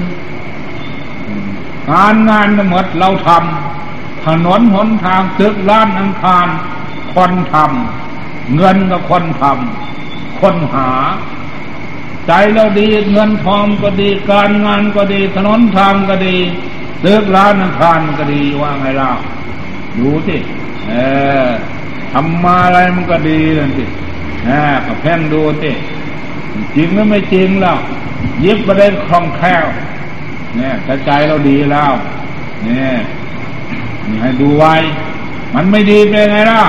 [1.92, 6.48] งานงานหมดเราทำถนนหนทางตึกล้านอังคาร
[7.14, 10.90] คนทำเงินก็คนทำคนหา
[12.28, 16.36] ใจเราดีเงินทองก็ดี การงานก็ดี ถนนทางก็ดี
[17.04, 19.12] ตึกล้านอังคารก็ดีว่าไงล่ะ
[19.98, 20.38] ดูสิ
[20.88, 20.94] เอ
[21.46, 21.48] อ
[22.14, 23.86] ทำมาอะไรมันก็ดีนั่นสิ
[24.46, 25.72] เออก็แพ่งดูสิ
[26.76, 27.78] จริงหรือไม่จริงแล้ว
[28.44, 29.66] ยิบประเด็นคล่องแคล่ว
[30.56, 31.92] เนี่ยถ้าใจเราดีแล้ว
[32.64, 32.96] เนี่ย
[34.08, 34.76] นี่ให้ดูไว้
[35.56, 36.64] มันไม่ดีเป็นไงล่ะ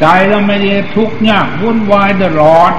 [0.00, 2.72] ใจเราไม่ดีทุกข์ยากวุ่นวายเดือดร้อน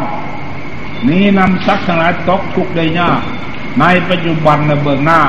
[1.07, 3.21] นี่นำสักทั้งหลายตกทุกข์ได้ยาก
[3.79, 5.21] ในปัจจุบันในเบื้องหน้า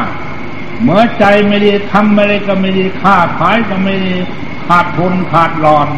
[0.82, 4.14] เมื่อใจไม่ดีทำไม่ได้ก็ไม่ดีค้าขายก็ไม่ดี
[4.66, 5.88] ขาดทุนขาดรอน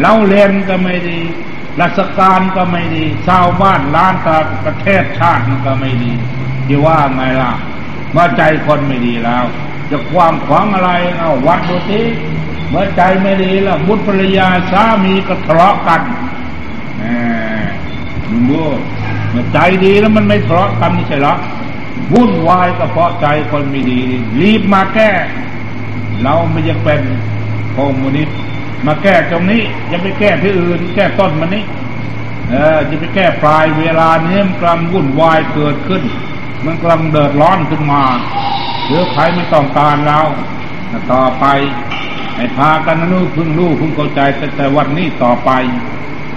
[0.00, 1.20] เล่าเรียนก็ไม่ดี
[1.80, 6.12] ราชการก็ไม่ดี ชาวบ้านล้านตาประเทศชาติก็ไม่ดี
[6.66, 7.52] ที่ว่าไงล่ะ
[8.12, 9.44] เมื่อใจคนไม่ดีแล้ว
[9.90, 12.00] จะความขวางอะไรเอาวัดดูสิ
[12.70, 16.00] เมื่อใจไม่ดีแล้วบุตรภรรยาสามีก็ทะเลาะกัน
[16.98, 17.02] แหม
[18.28, 18.62] มึงดู
[19.30, 21.34] เมื่อใจดีแล้วมันไม่ทะเลาะกันนี่ใช่หรอ
[22.12, 24.00] วุ่นวายก็เพราะใจคนไม่ดี
[24.40, 25.10] รีบมาแก้
[26.22, 27.00] เราไม่จะเป็น
[27.70, 28.28] โคมูนิส
[28.86, 31.64] มาแก้ตรงนี้อย่าไปแก้ที่อื่น แก้ต้นมันนี้
[32.50, 36.02] เออจะไปแก้ปลายเวลาเนี้ยมันกำลังวุ่นวายเกิดขึ้น
[36.64, 38.02] มันกำลังเดือดร้อนขึ้นมา
[38.86, 40.20] หรือใครไม่ต้องการเรา
[41.12, 41.44] ต่อไป
[42.36, 45.50] ให้พากันนู้พึ่งรู้พึ่งเข้าใจแต่แต่วันนี้ต่อไป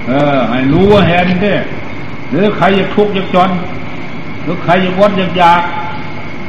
[0.08, 1.56] เออ ให้รู้ว่าเห็นด้
[2.30, 3.52] หรือใครอยากทุกข์อยากจน
[4.42, 5.62] หรือใครอยากวัดอยากยาก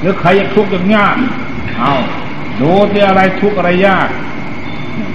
[0.00, 1.16] หรือใครอยากทุกข์อยากยาก
[1.78, 1.92] เอา
[2.60, 4.08] ดูที่อะไรทุกข์อะไรยาก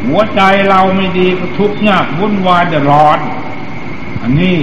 [0.08, 3.20] หัวใจเราไม่ดีก็ทุกข์ยากวุ่นวายเดือดร้อน
[4.22, 4.58] อันนี้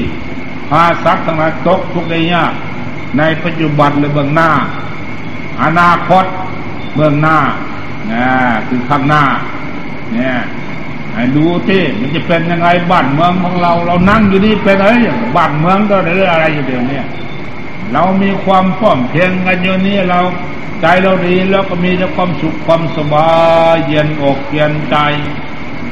[0.68, 2.52] พาซักทั้งหลายตกทุกข์ได้ยาก
[3.18, 4.50] ในปัจจุบันหรือเบื้องหน้า
[5.62, 6.24] อนาคต
[6.94, 7.38] เบื้องหน้า
[8.12, 8.26] นะ
[8.68, 9.24] คือข้างหน้า
[10.12, 10.37] เนี่ย
[11.14, 14.92] ให้ดูที่มันจะเป็นยังไงบ้านเมืองของเรา เรานั่งอยู่นี่เป็นอะไร
[15.37, 17.00] บ้านเมืองก็เรื่องอะไรอยู่เดี๋ยวนี้
[17.92, 20.20] เรามีความพร้อมเพียงกันอยู่นี้เรา
[20.81, 23.31] ใจเราดีแล้วก็มีแต่ความสุขความสบา
[23.72, 24.96] ยเย็นอกเย็นใจ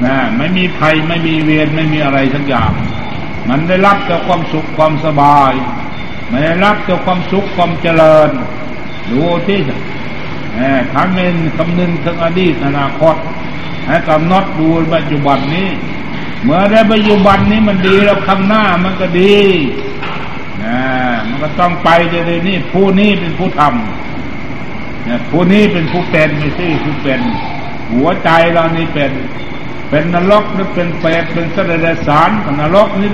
[0.05, 2.73] นะไม่มีภัยไม่มีเวรไม่มีอะไรสักอย่าง
[3.49, 5.53] มันได้รับแต่ความสุขความสบาย
[6.29, 8.31] ไม่ได้รับแต่ความสุขความเจริญ
[9.11, 9.61] ดูที่
[10.95, 13.17] ทั้งเงินคำนึงถึงอดีตอนาคต
[13.87, 15.69] ให้กำหนดดูปัจจุบันนี้
[16.43, 19.37] เมื่อได้ปัจจุบันนี้มันดีแล้วข้างหน้ามันก็ดี
[20.67, 20.81] นะ
[21.27, 27.21] มันก็ต้องไปจะเลยนี่ผู้นี้เป็นผู้ทำเนี่ยผู้นี้เป็นผู้เป็นไม่ใช่ผู้เป็น
[27.93, 29.11] หัวใจเรานี่เป็น
[29.91, 33.11] เป็นนรกหรือเป็นเปรตเป็นสดสารนรกนี่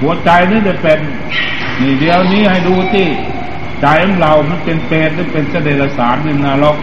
[0.00, 0.98] หัวใจนี่จะเป็น
[1.80, 3.06] นี่เดียวนี้ให้ดูที่
[3.80, 6.76] ใจของเรา มันเป็นเปรตหรือเป็นเสดสารในนรก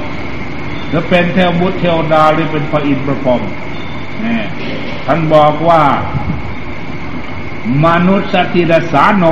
[0.90, 3.42] หรือเป็นเทวบุตรเทวดาหรือเป็นพระอินทร์พระพรหม
[4.24, 4.40] นี่
[5.06, 5.82] ท่านบอกว่า
[7.86, 9.26] มนุษย์สติรสาโน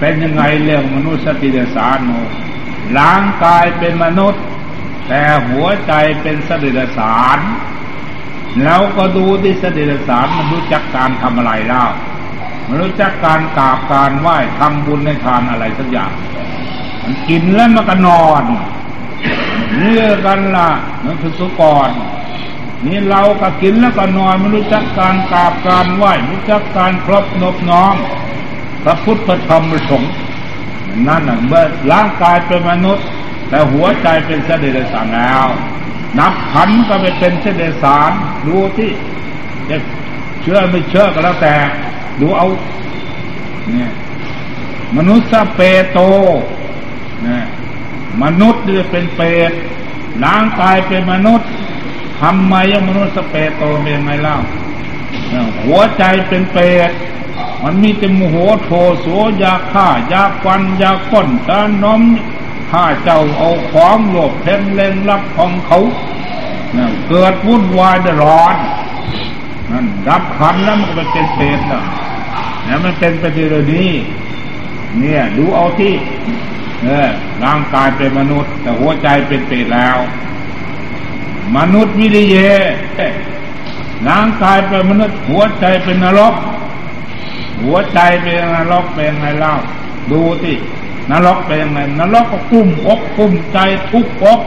[0.00, 2.10] เป็นยังไงเรื่องมนุษย์สติรสาโน
[2.98, 4.42] ร่างกายเป็นมนุษย์
[5.08, 7.38] แต่หัวใจเป็นสติรสาร
[8.62, 11.88] แล้วก็ดูที่สติรสารมันรู้จักการทำอะไรแล้ว
[12.66, 16.12] มันรู้จักการกราบการไหว้ทำบุญในทานอะไรสักอย่าง
[17.02, 18.42] มันกินแล้วมันก็นอน
[19.76, 20.70] เนี่กันละ่ะ
[21.04, 21.90] นั่นคือสุกร
[22.86, 27.94] นี่เราก็กินแล้วก็นอนไม่รู้จักการกราบการไหว้รู้จักการครบนบน้อม
[28.84, 30.12] พระพุทธธรรมประสงค์
[31.06, 33.06] นั่นน่ะเมื่อร่างกายเป็นมนุษย์
[33.48, 35.46] แต่หัวใจเป็นเสด็จสารแล้ว
[36.18, 38.12] นับขันก็ไปเป็นเสด็จสาร
[38.46, 38.90] ดูที่
[40.42, 41.54] เชื่อไม่เชื่อก็แล้วแต่
[42.20, 42.46] ดูเอา
[43.68, 43.90] เนี่ย
[44.96, 45.98] มนุษย์เปโต
[47.22, 47.44] เนี่ย
[48.22, 49.52] มนุษย์เนี่ยเป็นเปรต
[50.24, 51.48] ร่างกายเป็นมนุษย์
[52.20, 54.36] ทำไมยังมนุษย์สเปโตเป็นไงเล่า
[55.64, 56.90] หัวใจเป็นเปรต
[57.62, 58.70] มันมีแต่โมโหโท
[59.00, 59.06] โส
[59.42, 62.02] ยาฆ่ายาควันยาก้นตาน้อม
[62.70, 65.78] ข้าเจ้าเอาของโลภเพ่งเล็งรับของเขา
[67.08, 68.56] เกิดวุ่นวายเดือดร้อน
[69.70, 71.82] นั่นรับขันแล้วมันก็เป็นเปรตนะ
[72.64, 73.90] เนี่ยมันเป็นไปทีเดียวนี้
[74.98, 75.94] เนี่ยดูเอาที่
[76.82, 77.08] เออ
[77.44, 79.96] ร่างกายเป็นมนุษย์ แต่หัวใจเป็นเปรตแล้ว
[81.56, 82.36] มนุษย์วิริเย
[84.08, 86.34] ร่างกายเป็นมนุษย์หัวใจเป็นนรก
[87.64, 89.52] หัวใจเป็นนรกเป็นไงเล่า
[90.12, 90.56] ดูที่
[91.10, 93.58] นรกเป็นไงนรกก็กุ้มอกกุ้มใจ
[93.92, 94.40] ทุกอก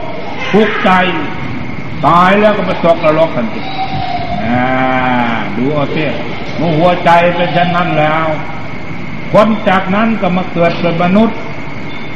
[0.52, 0.90] ทุกใจ
[2.06, 3.60] ตายแล้วก็ไปตกนรกทันที
[5.56, 6.12] ดูเอาเสีย
[6.56, 8.26] เมื่อหัวใจเป็นเช่นนั้นแล้ว
[9.32, 11.38] คนจากนั้นก็มาเกิดเป็นมนุษย์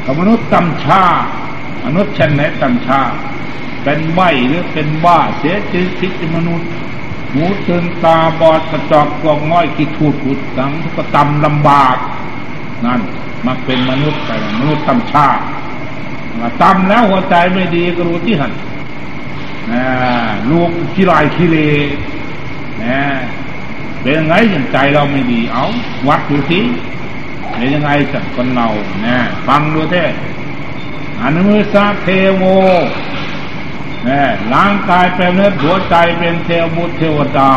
[0.05, 1.03] กับมนุษย์กัมชา
[1.85, 3.01] มนุษย์เช่นไหนกัมชา
[3.83, 6.69] เป็นใบหรือเป็นบ้าเสียชีวิตมนุษย์
[7.33, 11.97] หูตึงตาบอดกระจอกกองง้อยกิทูดขุดสังก็ตำลำบาก
[12.85, 13.01] นั่น
[13.45, 15.43] มาเป็นมนุษย์ไปมนุษย์กัมชาติ
[16.61, 18.53] ตำแล้วหัวใจไม่ดีก็รู้ที่หัน
[20.49, 21.57] ลูกขี้ลายขี้เล
[22.83, 23.01] นะ
[24.01, 25.65] เป็นยังไงอย่างใจเราไม่ดี เอา
[26.07, 26.59] วัดดูสิ
[27.55, 28.67] เป็นยังไงกับคนเรา
[29.05, 30.05] นะฟังดูเท่
[31.21, 32.43] อนุสาเทโว
[34.53, 37.51] ร่างกายเป็นเนื้อหัวใจเป็นเทวบุตรเทวดา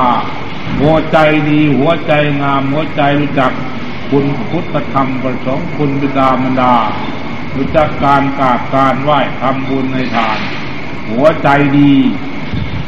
[0.81, 1.19] หัวใจ
[1.51, 3.53] ดีหัวใจงาม หัวใจรู้จัก
[4.11, 6.75] คุณพุทธธรรมประสงค์คุณบิดามารดา
[7.57, 10.39] รู้จักการกราบการไหว้ทำบุญในทาน
[11.11, 11.95] หัวใจดี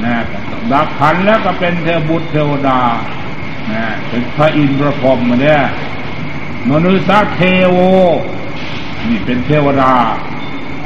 [0.05, 0.25] นะ
[0.73, 2.81] ดักขันแล้วก็เป็นเทวบุตรเทวดา
[3.73, 5.63] นะเป็นพระอินทร์พระพรหมเนี่ย
[6.71, 7.41] มนุษย์เท
[7.71, 7.79] โว
[9.09, 9.95] นี่เป็นเทวดา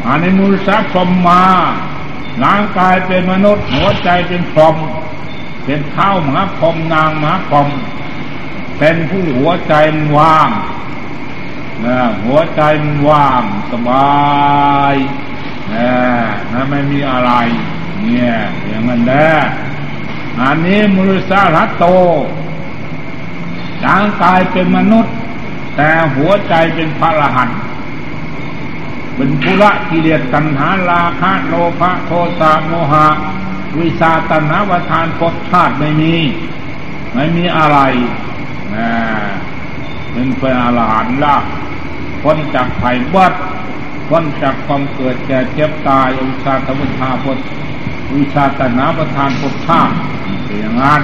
[0.06, 1.42] อันนี้มนุษย์พรหมมา
[2.44, 4.76] ร่างกายเป็นมนุษย์ หัวใจเป็นพรหม
[5.64, 7.68] เป็นเท้ามหาพรหมนางมหาพรหม
[8.78, 9.74] เป็นผู้หัวใจ
[10.16, 10.50] ว่าง
[11.84, 12.62] นะหัวใจ
[13.08, 14.94] ว่างสบาย
[15.72, 15.90] นะ
[16.52, 17.32] นะไม่มีอะไร
[18.02, 18.34] เนี่ย
[18.66, 19.30] อย่างนั้นแหละ
[20.40, 21.84] อันนี้มนุษย์รัตโต
[23.86, 25.14] ร่างกายเป็นมนุษย์
[25.76, 27.58] แต่หัวใจเป็นพระรหันต์
[29.18, 33.06] เป็นภุระกิเลสตัณหาราคะโลภะโทสะโมหะ
[33.78, 36.14] วิชาตัณหาวทานภพชาติไม่มี
[37.14, 37.78] ไม่มีอะไร
[38.74, 38.90] นะ
[40.12, 41.36] เป็นเป็นอรหันต์ละ
[42.22, 43.32] พ้นจากไผ่บัด
[44.08, 47.38] พ้นจากความเกิดแก่เจ็บตายวิชาธรรมชาพพ
[48.16, 49.94] วิชาตัณหาประทานภพชาติ
[50.58, 51.02] อย่างนั้น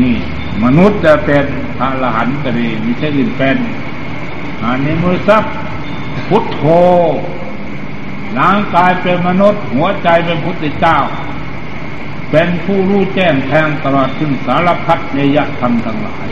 [0.00, 0.16] นี่
[0.64, 1.44] มนุษย์จะเป็น
[1.78, 3.56] พระอรหันต์ก็ดีไม่ใช่อื่นเป็น
[4.62, 5.44] อันนี้มือซับ
[6.28, 6.62] พุทโธ
[8.38, 10.98] ร่างกายเป็นมนุษย์ หัวใจเป็นพุทธเจ้า
[12.30, 16.28] เป็นผู้รู้แจ้งแทงตลอดถึงสารพัดในยธรรมทั้งหลาย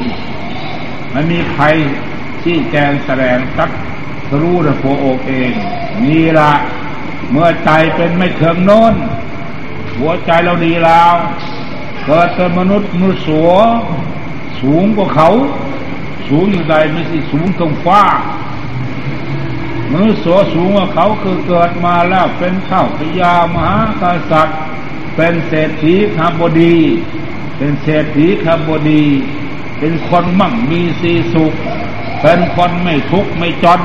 [1.10, 1.64] ไม่มีใคร
[2.42, 3.70] ที่แจงแสดงสัก
[4.40, 5.52] รู้แต่พองค์เอง
[6.02, 6.52] นี่ละ
[7.30, 8.94] เมื่อใจเป็นไม่เถิงโน้น
[9.98, 11.14] หัวใจเราดีแล้ว
[12.04, 13.50] เกิดเป็นมนุษย์มือสัว
[14.60, 15.30] สูงกว่าเขา
[16.28, 18.02] สูงอยู่ใดไม่ใช่สูงตรงฟ้า
[19.92, 20.22] มนุษย์
[20.54, 24.58] สูงว่าเขาคือเกิดมาแล้วเป็นข้าพยามหากษัตริย์
[25.16, 26.76] เป็นเศรษฐีคาบดี
[27.56, 29.04] เป็นเศรษฐีคาบดี
[29.78, 31.54] เป็นคนมั่งมีสีสุข
[32.22, 33.80] เป็นคนไม่ทุกข์ไม่จน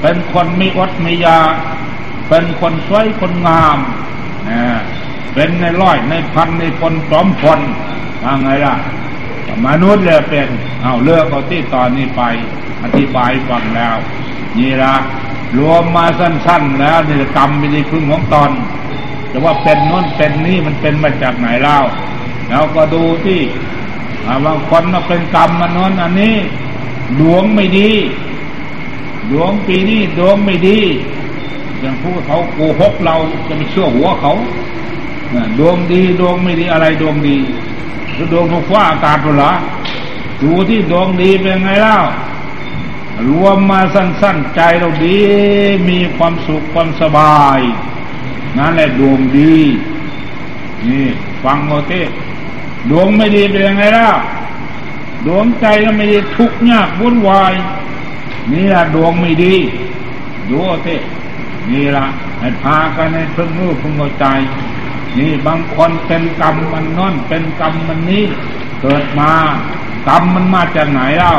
[0.00, 1.40] เป็นคนไม่อดไม่ยา
[2.28, 3.78] เป็นคนสวยคนงาม
[4.48, 4.62] นะ
[5.34, 7.60] เป็นในร้อยในพันในคนสอมคน
[8.24, 8.74] ว่าไงล่ะ
[9.66, 10.48] มนุษย์เลยเป็น
[10.82, 12.22] เอาเลือกเอาที่ตอนนี้ไป
[12.82, 13.96] อธิบายฟังแล้ว
[14.58, 14.94] นี่ละ
[15.58, 18.50] รวมมาสั้น ๆ แล้วนี่กรรมเป็นที่พึ่งของตอน
[19.28, 21.76] แต่ว่าเป็นน้นเป็นนี่มันเป็นมาจากไหนเล่า
[22.48, 23.40] แล้วก็ดูที่
[24.44, 26.36] บางคนมาเป็นกรรมมันน้นอันนี้
[27.20, 27.90] ดวงไม่ดี
[29.30, 30.78] ดวงปีนี้ดวงไม่ดี
[31.80, 33.16] อย่างพูดเขาโกหกเรา
[33.48, 34.32] จะไม่เชื่อหัวเขา
[35.58, 37.36] ดวงดีดวงไม่ดีอะไรดวงดี
[38.14, 39.52] คือดวงฟ้าอากาศหรอ
[40.42, 41.96] ดูที่ดวงดีเป็นไงเล่า
[43.28, 45.18] รวมมาสั้นๆใจเราดี
[45.88, 47.58] มีความสุขความสบาย
[48.56, 49.56] นั่นแหละดวงดี
[50.88, 51.06] นี่
[51.44, 52.02] ฟังโมเต้
[52.90, 54.08] ดวงไม่ดีเป็นยังไงล่ะ
[55.26, 57.54] ดวงใจก็ไม่ดีทุกข์ยากวุ่นวาย
[58.52, 59.54] นี่ละดวงไม่ดี
[60.50, 60.96] ดูเต้
[61.70, 62.06] นี่ละ
[62.40, 64.26] ให้พากันในพึ่งรู้พึ่งใจ
[65.18, 68.24] นี่บางคนเป็นกรรมมันนั่นเป็นกรรมมันนี้
[68.80, 69.32] เกิดมา
[70.08, 71.32] กรรมมันมาจากไหนเล่า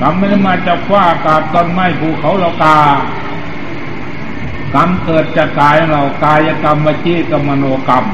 [0.00, 2.78] กรรมไม่ได้มาจากฟ้าอากาศต้นไม้ภูเขาเรากา
[4.74, 8.04] กรรมเกิดจากกายเรากายกรรมวจีกรรมมโนกรรม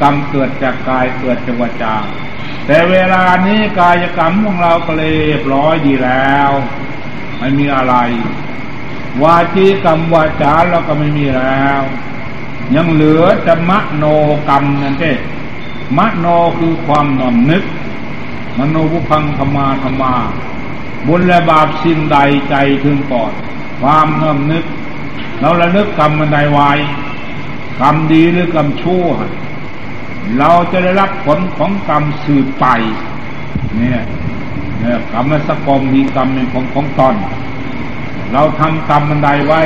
[0.00, 1.94] กรรมเกิดจากกายเกิดจากวาจา
[2.66, 6.50] แต่เวลานี้กายกรรมของเราก็เลยรียบร้อยดีแล้ว
[7.38, 7.94] ไม่มีอะไร
[9.22, 11.82] วาจีกรรมวาจาเราก็ไม่มีแล้ว
[12.74, 14.04] ยังเหลือจะมโน
[14.48, 15.20] กรรมนั่นเอง
[15.98, 16.26] มโน
[16.58, 17.64] คือความนอมนึก
[18.58, 20.14] มโนบุพังธรรมาธรรมา
[21.06, 22.18] บุญและบาปสิ่งใด
[22.50, 23.32] ใจถึงก่อน
[23.80, 24.64] ความนอมนึก
[25.40, 26.70] เราระลึกกรรมมันใดไว้
[27.80, 29.06] กรรมดีหรือกรรมชั่ว
[30.38, 32.66] เราจะได้รับผลของกรรมสืบไป
[33.76, 34.00] เนี่ย
[34.80, 37.14] เนี่ยกรรมสกรมมีกรรมเป็นของของตน
[38.32, 39.60] เราทำกรรมมันใดไว้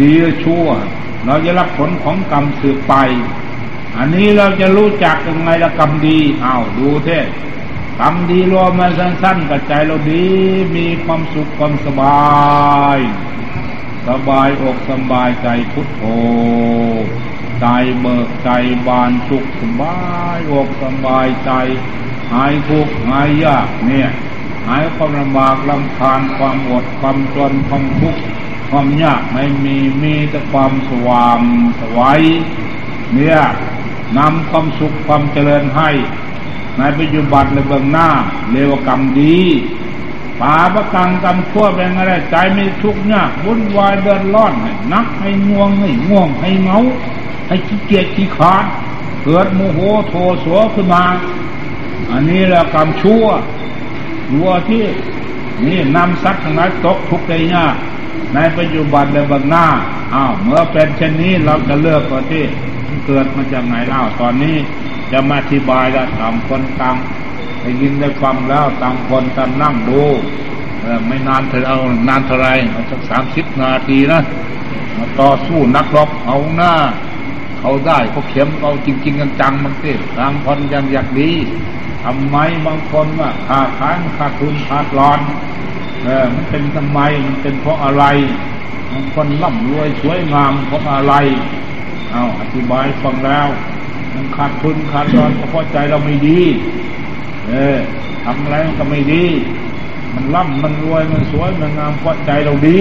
[0.00, 0.66] ดีหรือชั่ว
[1.26, 2.94] เราจะรับผลของกรรมสืบไป
[3.96, 7.18] อันนี้เราจะรู้จักยังไงละกรรมดีอ้าวดูเท่
[8.04, 10.26] กรรมดีรวมมาสั้นๆกับใจเราดี
[10.76, 12.98] มีความสุขความสบาย
[14.08, 16.02] สบายอกสบายใจพุทโธ
[17.60, 17.66] ใจ
[18.00, 18.50] เบิกใจ
[18.86, 19.96] บานสุขสบา
[20.36, 21.50] ยอกสบายใจ
[22.32, 24.10] หายทุกข์หายยากเนี่ย
[24.66, 28.20] หายความลำบากลำคาญความอดความจนความทุกข์
[28.70, 31.40] ความยากไม่มีมีแต่ความสว่าง
[31.80, 32.22] สวัย
[33.14, 33.40] เนี่ย
[34.18, 35.90] นำความสุขความเจริญให้
[36.78, 38.08] ในปัจจุบันในเบื้องหน้า
[38.50, 39.38] เลวกรรมดี
[40.40, 46.78] ป่าประกังกรรมชั่วเป็นอะไรใจไม่ทุกข์ยากวุ่นวายเดินร้อนให้นักให้ง่วงให้ง่วงให้เมา
[47.48, 48.64] ให้ขี้เกียจขี้ขาด
[49.24, 51.04] เกิดโมโหโทโสขึ้นมา
[52.10, 53.24] อันนี้แหละกรรมชั่ว
[54.32, 54.84] วัวที่
[55.66, 57.74] นี่นำสัตว์ทั้งหลายตกทุกข์ได้ยาก
[58.34, 59.66] ในปัจจุบันและบางหน้า
[60.14, 62.44] อ้าวเมื่อเป็นเช่นนี้เราจะเลือกตัวที่
[63.06, 64.56] เกิดมาจากไหนเล่าตอนนี้
[65.12, 66.96] จะมาอธิบายแล้วตามคนตาม
[67.60, 70.02] ได้ยินได้ฟังแล้วตามคนตามนั่งดู
[71.06, 74.22] ไม่นานเธอเอานานเท่าไรเอาสักสามสิบนาทีนะ
[74.96, 76.74] มาต่อสู้นักรบเอาหน้า
[77.60, 81.32] เขาได้เขาเข็มเอาจริง ๆ จังๆมันเต้บางคนยังอยากดี
[82.04, 85.20] ทำไมบางคนว่าขาดขายขาดทุนขาดรอน
[86.04, 88.04] เออมันเป็นทำไมมันเป็นเพราะอะไร
[88.90, 91.14] บางคนร่ำรวยสวยงามเพราะอะไร
[92.12, 93.48] เอาอธิบายฟังแล้ว
[94.14, 96.40] มันขาดทุนขาดรอนเพราะใจเราไม่ดี
[97.48, 97.78] เออ
[98.24, 99.24] ทำอะไรมันก็ไม่ดี
[100.14, 102.80] มันร่ำมันรวยมันสวยมันงามเพราะใจเราดี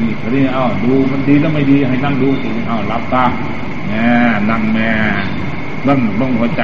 [0.00, 3.24] นี่เขาเรียกอ้าวดูมันดีแล้วไม่ดีให้นั่งดูสิอ้าวรับตา
[3.86, 4.06] แม่
[4.50, 4.90] นั่งแม่
[5.86, 6.62] บังบังหัวใจ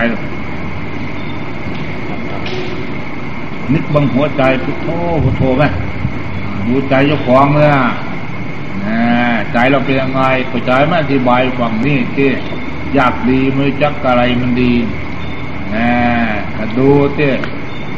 [3.73, 4.88] นึกบังหัวใจพุทโธ
[5.25, 5.64] พุทโธไหม
[6.66, 7.71] ดูใจเจ้าของเลย
[8.85, 8.99] นะ
[9.53, 12.31] ใจเราเป็นยังไงเข้าใจไหมอธิบายฝั่งนี้ที่
[12.94, 14.72] อยากดีไม่จักอะไรมันดี
[15.74, 15.88] นะ
[16.79, 17.31] ดูเต้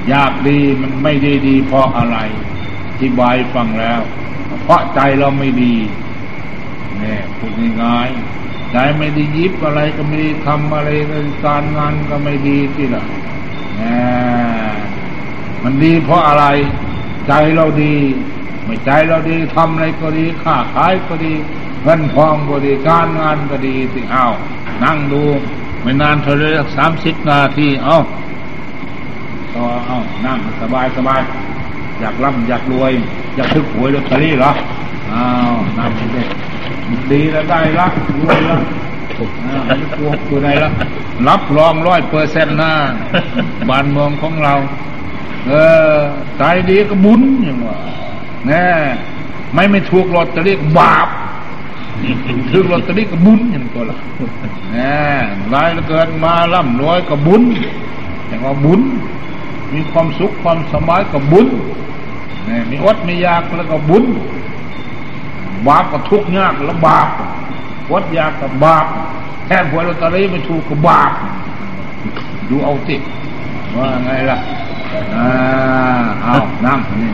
[0.09, 2.19] อยากดีมันไม่ได้ดีเพราะอะไร
[2.89, 4.01] อธิบายฟังแล้ว
[4.65, 5.75] เพราะใจเราไม่ดี
[6.99, 7.53] เนี่ยพูด
[7.85, 8.11] ง่าย
[8.73, 10.89] ใจไม่ได้ยิบอะไรก็ไม่ได้ทำอะไร
[11.45, 13.05] การงานก็ไม่ดีที่ละ
[15.63, 16.47] มันดีเพราะอะไร
[17.29, 17.95] ใจเราดี
[18.65, 21.35] ไม่ใจเราดีทำอะไรก็ดีค้าขายก็ดี
[21.83, 24.27] เงินทองก็ดีการงานก็ดีสิเอา
[24.85, 25.23] นั่งดู
[25.83, 26.45] ไม่นานเท่าไร
[26.77, 27.97] สามสิบนาทีเอา
[29.55, 31.21] ต่อเอานั่งสบายสบาย
[32.01, 32.93] อยากร่ำอยากรวย
[33.37, 34.53] อยากทึกหวยลอตเตอรี่เหรอ
[35.13, 36.01] อ้าวนั่งไป
[37.13, 37.87] ดีแล้วได้ละ
[38.19, 38.57] รวยละ
[39.67, 40.71] ไม่กลัวตัวใดละ
[41.29, 42.73] รับรองร้อยเปอร์เซ็นต์หน้า
[43.69, 44.55] บ้านเมืองของเรา
[45.47, 45.53] เอ
[45.95, 45.97] อ
[46.39, 47.79] ใจดีก็บุญอย่างว่า
[48.47, 48.65] แน่
[49.55, 51.09] ไม่ไม่ถูกลอตเตอรี่บาป
[52.53, 53.97] ถึงลอตเตอรี่ก็บุญอย่างตัวละ
[54.73, 55.03] แน่
[55.53, 57.43] รายเกินมาล่ำรวยก็บุญ
[58.29, 58.81] อย่างว่าบุญ
[59.73, 61.49] มีความสุขความสบายก็บุญ
[62.49, 64.05] นี่มีอดมียากแล้วก็บุญ
[65.67, 67.09] บาปก็ทุกข์ยากแลำบาก
[67.93, 68.87] วัดยากกับบาป
[69.47, 71.13] แค่หวยลอตเตอรี่ไม่ถูกกับบาป
[72.49, 72.97] ดูเอาติ
[73.77, 74.39] ว่าไงล่ะ
[75.17, 75.29] อ่า
[76.23, 76.35] เอา
[76.67, 77.13] นั่งนี่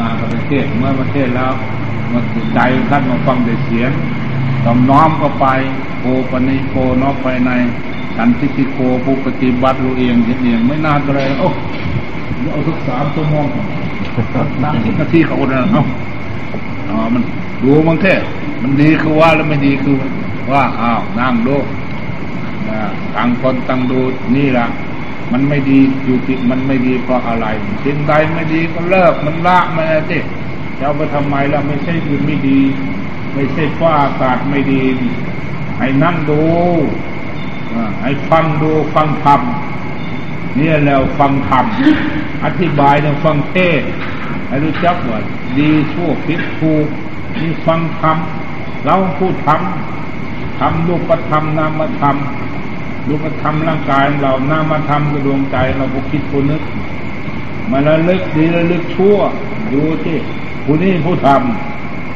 [0.00, 1.52] มาประเทศเมื่อประเทศแล้ว
[2.12, 2.24] มัน
[2.54, 3.90] ใจท่านมาฟังได้เสียง
[4.64, 5.46] ตอมน้อมก็ไป
[6.00, 7.50] โกปนิโกน้อมไปใน
[8.16, 11.48] กันทิติโกผู้ปฏิบัติรู้เองเห็นเองไม่นานเลยโอ้
[12.52, 13.46] เอาทุกสามชั่วโมง
[14.62, 15.86] นั่งสิบนาทีเขาเนี่ยเนาะ
[16.88, 17.22] อ๋อมัน
[17.62, 18.14] ดูมันแค่
[18.62, 19.96] มันดีคือว่าแล้วไม่ดีคือ
[20.50, 21.56] ว่าอ้าวนั่งดู
[23.14, 24.00] ต่างคนต่างดู
[24.36, 24.66] นี่แหละ
[25.32, 27.46] มันไม่ดีอยู่ที่มันไม่ดีเพราะอะไร
[27.84, 30.22] สิ่งใดไม่ดีก็เลิกมันละมันอะไรที่
[30.78, 32.60] จะเอาไปทำไมล่ะไม่ใช่อื่นไม่ดี
[33.34, 34.82] ไม่ใช่ฟ้าอากาศไม่ดี
[35.78, 36.42] ให้นั่งดู
[38.02, 39.40] ให้ฟังดูฟังธรรม
[40.58, 41.64] นี่แล้วฟังธรรม
[42.44, 43.82] อธิบายเนี่ยฟังเทศ
[44.48, 45.20] ให้รู้จักว่า
[45.58, 46.86] ดีชั่วผิดถูก
[47.40, 48.16] นี่ฟังธรรม
[48.84, 49.60] เราพูดธรรม
[50.58, 52.16] ทำรูปธรรมนามธรรม
[53.08, 56.62] รูปธรรมร่างกายเรานามธรรมคือดวงใจเราก็คิดผู้นึก
[57.70, 59.18] มันระลึกดีระลึกชั่ว
[59.72, 60.18] ดูที่
[60.64, 61.28] ผู้นี้ผู้ท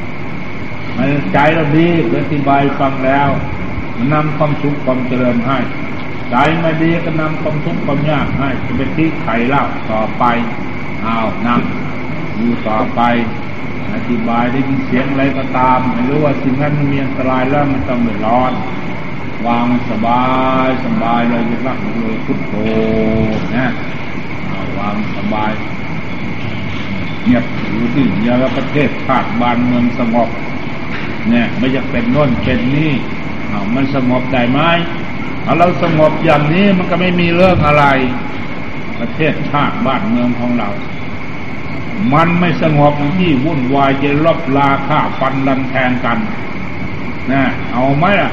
[0.05, 1.86] ำมันใจเราดี
[2.22, 3.28] อธิบายฟังแล้ว
[3.97, 5.59] มันนำความสุขความเจริญให้
[6.30, 10.24] ใจไม่ดีก็นำความทุกข์ความยากให้จะเป็นที่ไขเล่าต่อไป
[11.05, 11.61] อ้าวนั่ง
[12.36, 13.01] อยู่ต่อไป
[13.95, 18.53] อธิบายได้ยินเสียงอะไรก็ตามไม่รู้ว่าสิ่งนั้นมันมีอันตรายแล้วมันต้องเดือดร้อน
[19.47, 20.24] วางสบา
[20.66, 22.53] ยสบายเลยจะรักเลยพุทโธ
[23.57, 23.72] นะ
[24.78, 25.53] วางสบาย
[27.24, 30.28] เงียบอยู่ที่ยาประเทศชาติบ้านเมืองสงบ
[31.30, 32.93] เนี่ยไม่จะเป็นโน่นเป็นนี่
[33.49, 34.61] เอามันสงบได้ไหม
[35.45, 37.84] ถ้าเราสงบอย่างนี้มันก็ไม่มีเรื่องอะไร
[39.01, 40.70] ประเทศชาติบ้านเมืองของเรา
[42.14, 46.18] มันไม่สงบที่วุ่นวายจะลบลาฆ่าฟันลันแทงกัน
[47.32, 48.30] นะเอาไหมล่ะ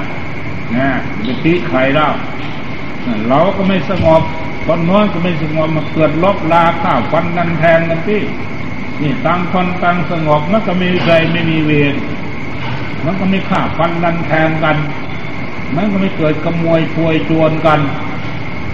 [0.73, 0.87] นะ
[1.27, 2.13] จะตีใครแล้ว
[3.29, 4.21] เราก็ไม่สงบ
[4.65, 8.21] คนน้อยก็ไม่สงบมาเกิดลบลาฆ่าวฟันลันแทงกันที่
[9.01, 11.95] นี่ต่างคนต่างสงบมันก็ไม่มีใครไม่มีเวร
[13.05, 14.77] มันก็ไม่ฆ่าฟันลันแทงกัน
[15.75, 17.79] มันก็ไม่เกิดขโมยพวยจวนกัน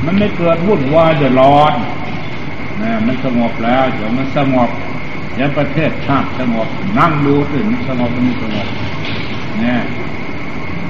[0.05, 1.73] มันไม่เกิดวุ่นวายเดือดร้อน
[2.81, 4.69] นะมันสงบแล้วเดี๋ยวมันสงบ
[5.39, 6.67] ยันประเทศชาติสงบ
[6.99, 8.67] นั่งดูถึงสงบมันสงบ
[9.59, 9.81] เนี่ย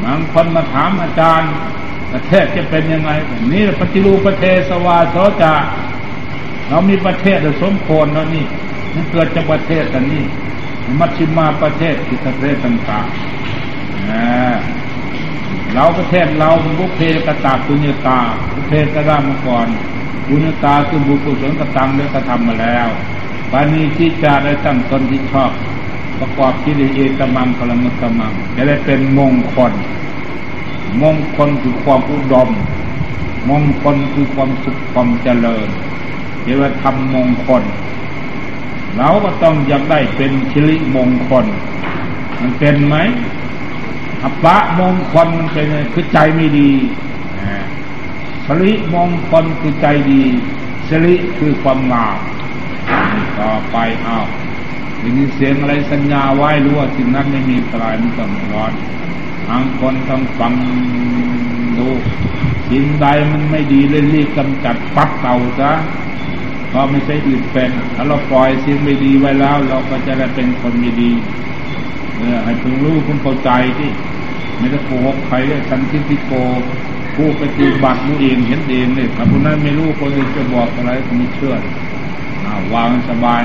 [0.04, 1.52] บางคนมาถามอาจารย์
[2.14, 3.12] ประเทศจะเป็นยังไง
[3.52, 5.54] นี่ปฏิรูปประเทศสวาสจะ
[6.70, 8.46] เรามีประเทศสมควรแล้วนี่
[8.94, 10.26] มันเกิดจากประเทศกันนี่
[11.00, 13.32] มัชชิมาประเทศที่ประเทศต่างๆ
[15.74, 16.50] เราประเทศเรา
[16.80, 18.20] บุเพกตาปุญญาตา
[18.54, 19.68] บุเพกระมาก่อน
[20.28, 22.88] ปุญญตาคือบุกุศลกตังได้กระทำมาแล้ว
[23.52, 25.52] ปานีที่จะได้ตั้งตนที่ชอบ
[26.22, 29.74] ประกอบกิเลสเอกมังพลังมุตมังจะได้เป็นมงคล
[31.02, 32.50] มงคลคือความอุดม
[33.50, 35.68] มงคลคือความสุขความเจริญ
[36.44, 37.64] เรียกว่าทำมงคล
[38.98, 41.46] เราก็ต้องอยากได้เป็นชิริมงคล
[42.40, 42.96] มันเป็นไหม
[44.24, 46.72] อัปะมงคลมันเป็นคือใจไม่ดี
[48.46, 50.24] สริมงคลคือใจดี
[50.90, 52.18] สริคือความงาม
[53.40, 54.20] ต่อไปเอา
[55.18, 58.74] มีเสียงอะไรสัญญาไว้รู้ว่าสิ่งนั้นไม่มีตรายมันต้องร้อน
[59.48, 60.54] ทางคนต้องฟัง
[61.78, 61.90] ดู
[62.70, 65.72] สิ่งใดมันไม่ดีเลยรีบกำจัดปัดเต่าซะ
[66.74, 71.12] ก็ไม่ใช่อื่นเป็น ถ้าเราปล่อยสิ่งไม่ดีไว้แล้ว เราก็จะได้เป็นคนไม่ดี
[72.18, 73.90] เออให้พึงรู้คุณเข้าใจที่
[74.58, 76.34] ไม่ได้โกหกใครเลยฉันคิดที่โก
[77.16, 81.56] ผู้ปฏิบัติรู้เองเห็นเองเลยถ้าคนนั้นไม่รู้คนอื่นจะบอกอะไรก็ไม่เชื่อ
[82.74, 83.42] วางสบาย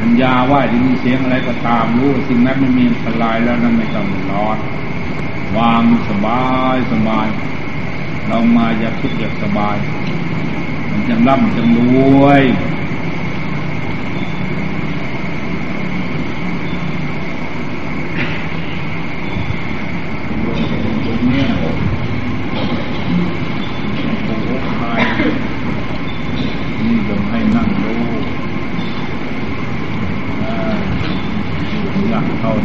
[0.00, 4.58] มันยาว่าจะมีเสียงอะไรก็ตามรู้สิ่งนั้นไม่มีอันตรายแล้วนั่นไม่ต้องร้อน
[5.56, 7.26] วางสบายสบาย
[8.28, 9.76] เรามาอยากคิดอยากสบาย
[10.90, 11.78] มันจะร่ำจะร
[12.20, 12.42] วย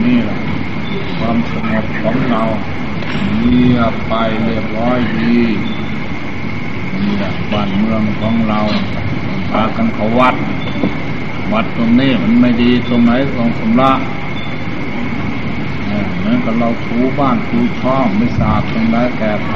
[0.05, 0.39] นี่แหละ
[1.19, 2.43] ความสงบของเรา
[3.37, 4.13] เงียบไป
[4.45, 5.37] เรียบร้อยดี
[7.01, 8.59] นี่แหละบ้านเมืองของเรา
[9.51, 10.35] พากันเขาวัด
[11.53, 13.91] วัดตรงนี้มันไม่ดี ตรงไหนของสมระ
[16.17, 19.55] เหมือนกับเราถูบ้านถูช่องไม่สะอาดตรงไหนแก้ไข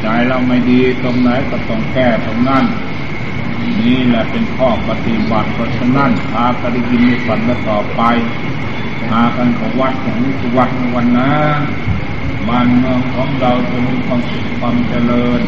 [0.00, 2.64] ใจเราไม่ดีตรงไหนก็ต้องแก้ตรงนั้น
[3.84, 8.02] นี่แหละเป็นข้อปฏิบัติเพราะฉะนั้นพากันยินในฝันและต่อไป
[9.08, 11.32] พากันของวัดของนี้คือวัดในวันนะ
[12.48, 15.40] บ้านเมืองของเราจะมีความสุขความเจริญ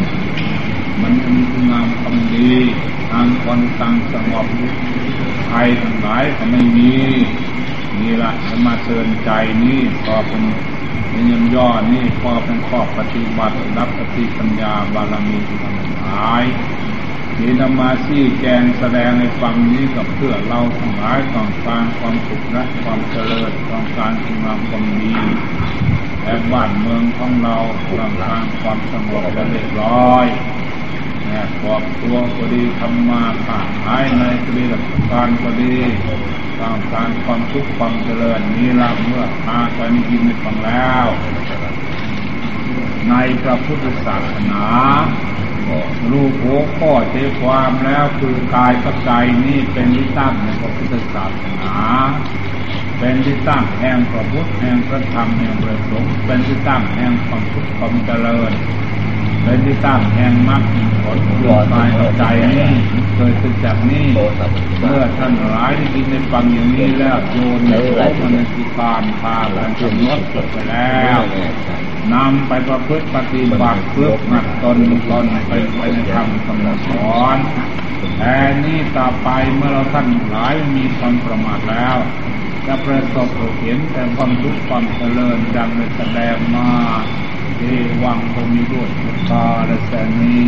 [1.02, 2.52] มันจะมีคุณงามความดี
[3.10, 4.46] ทางคนต่างสงบ
[5.46, 6.94] ใครทั้งหลายก็ไม่มี
[8.00, 9.30] นี่ละจะมาเตือนใจ
[9.64, 10.42] นี่พอเป็น
[11.08, 16.44] เป็นยมย่อนี่พอเป็นข้อปฏิบัติรับปฏิปัญญาบารมีทั้งหลาย
[17.36, 25.14] ที่นำมาชี้แจงแสดงในฟังนี้กับเพื่อเราทั้งหลายต้องการความสุขและความเจริญต้องการคุณงามความดี
[26.24, 27.56] และบ้านเมืองของเรา
[28.00, 30.26] ต้องการความสงบและเรียบร้อย
[31.60, 34.64] ครอบครัวก็ดีทำมาค้าขายในก็ดี
[35.12, 35.74] การก็ดี
[36.60, 41.06] ต้องการความทุกข์ความเจริญนี้เราเมื่อพากันยินฟังแล้ว
[43.08, 44.64] ในพระพุทธศาสนา
[46.10, 49.10] รูปหัวข้อใจความแล้วคือกายกับใจ
[49.44, 51.74] นี่เป็นที่ตั้งในพระพุทธศาสนา
[52.98, 58.52] เป็นที่ตั้งแห่งพระพุทธแห่งพระธรรมแห่งพระสงฆ์เป็นที่ตั้งแห่งความทุกข์ความเจริญ
[59.42, 60.62] เป็นที่ตั้งแห่งมรรค
[61.04, 62.22] ผลรวมกายใจ
[62.52, 62.68] นี่
[63.16, 64.06] เกิดขึ้นจากนี้
[64.80, 67.72] เมื่อท่านหลายได้ยินได้ฟังอย่างนี้แล้วโยนโส
[68.20, 70.20] มันสิการพากันกำหนด
[70.52, 71.20] ไปแล้ว
[72.12, 74.78] นำไปประพฤติปฏิบัติเพื่อหัดตน
[75.10, 77.36] ตนไปไปในธรรมคำสอน
[78.18, 81.96] แต่นี้ต่อไปเมื่อเราท่านหลายมีความประมาทแล้ว
[82.66, 83.28] จะประสบ
[83.60, 86.68] เห็นแต่ความทุกข์ความเจริญดังในแสดงมา
[87.62, 87.66] เท
[88.04, 90.38] วังคงมีด้วยพุทธาและแสนี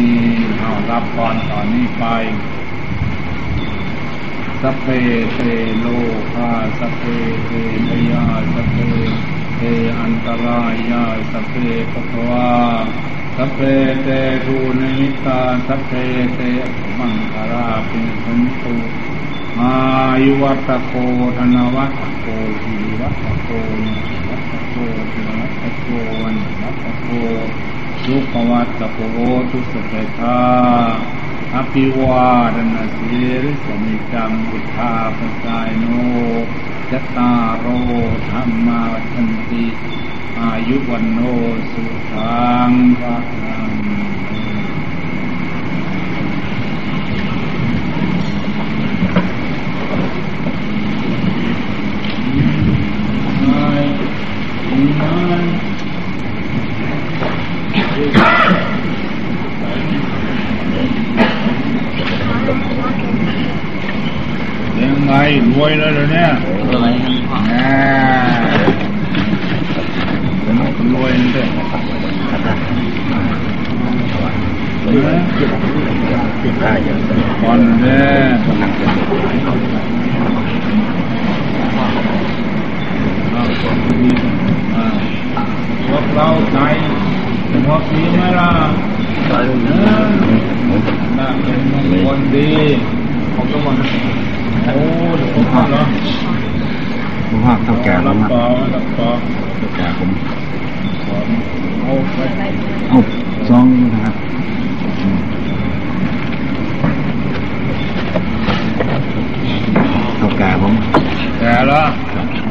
[0.60, 2.04] เอารับพรตอนนี้ไป
[4.62, 4.86] สเพ
[5.34, 5.40] เต
[5.80, 5.86] โล
[6.34, 7.02] กาสเพ
[7.46, 7.52] เต
[7.88, 8.76] พยาสเพ
[9.56, 9.62] เต
[10.00, 11.54] อันตรายาสเพ
[11.92, 12.50] ปะวา
[13.36, 13.58] สเพ
[14.02, 14.08] เต
[14.46, 15.90] ทูนิมิตาสเพ
[16.34, 16.40] เต
[16.98, 18.76] มังคาราปิสันตุ
[19.60, 19.74] อา
[20.24, 20.94] ยุวัตโก
[21.36, 22.26] ธนวัตโก
[22.62, 23.48] หิวัตโก
[24.30, 24.78] วัต โก
[25.12, 25.86] หิวัตโก
[26.32, 27.08] นวัตโก
[28.04, 29.00] สุขวัตตโก
[29.50, 30.38] ทุสเปทา
[31.54, 35.84] อภิวาดนาสีริสมิจังบุทธาปกายโน
[36.90, 37.66] จตารโร
[38.30, 39.66] ธรรมาทันติ
[40.40, 41.18] อายุวันโน
[41.72, 43.72] สุขังพระนัง
[64.80, 65.12] ยังไง
[65.50, 66.28] รวยแล้วเหรอเนี่ย
[66.70, 67.52] อะไรนะพ่อ แหม
[70.94, 71.46] รวยเลย
[74.84, 75.16] เออ
[76.42, 76.98] ติดได้ยัง
[77.42, 77.86] ก่อนเล
[78.20, 78.32] ย
[83.32, 83.42] เอา
[84.02, 84.12] ดี
[84.74, 84.86] อ่า
[85.88, 86.58] พวกเราใจ
[87.66, 88.52] พวกนี้ไหมล่ะ
[89.28, 89.52] เออ
[91.18, 92.52] น่าเป็นมงคลดี
[93.36, 93.74] ของทุกคน
[94.64, 94.82] โอ้
[95.20, 95.82] ดี๋ยวผมเหรอ
[97.28, 98.42] ผมว่าเท่าแก่ผรัมบอะต่อ
[98.74, 99.08] รับต่อ
[99.58, 100.10] เท่าแก่ผม
[101.82, 101.94] เอา
[102.88, 102.98] เอา
[103.48, 103.64] ซอง
[103.94, 104.14] นะครับ
[110.18, 110.74] เท่าแก่ผม
[111.38, 111.86] แก่แล้ว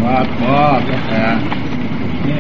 [0.06, 0.56] ว่าพอ
[0.88, 1.24] แก่
[2.28, 2.40] นี่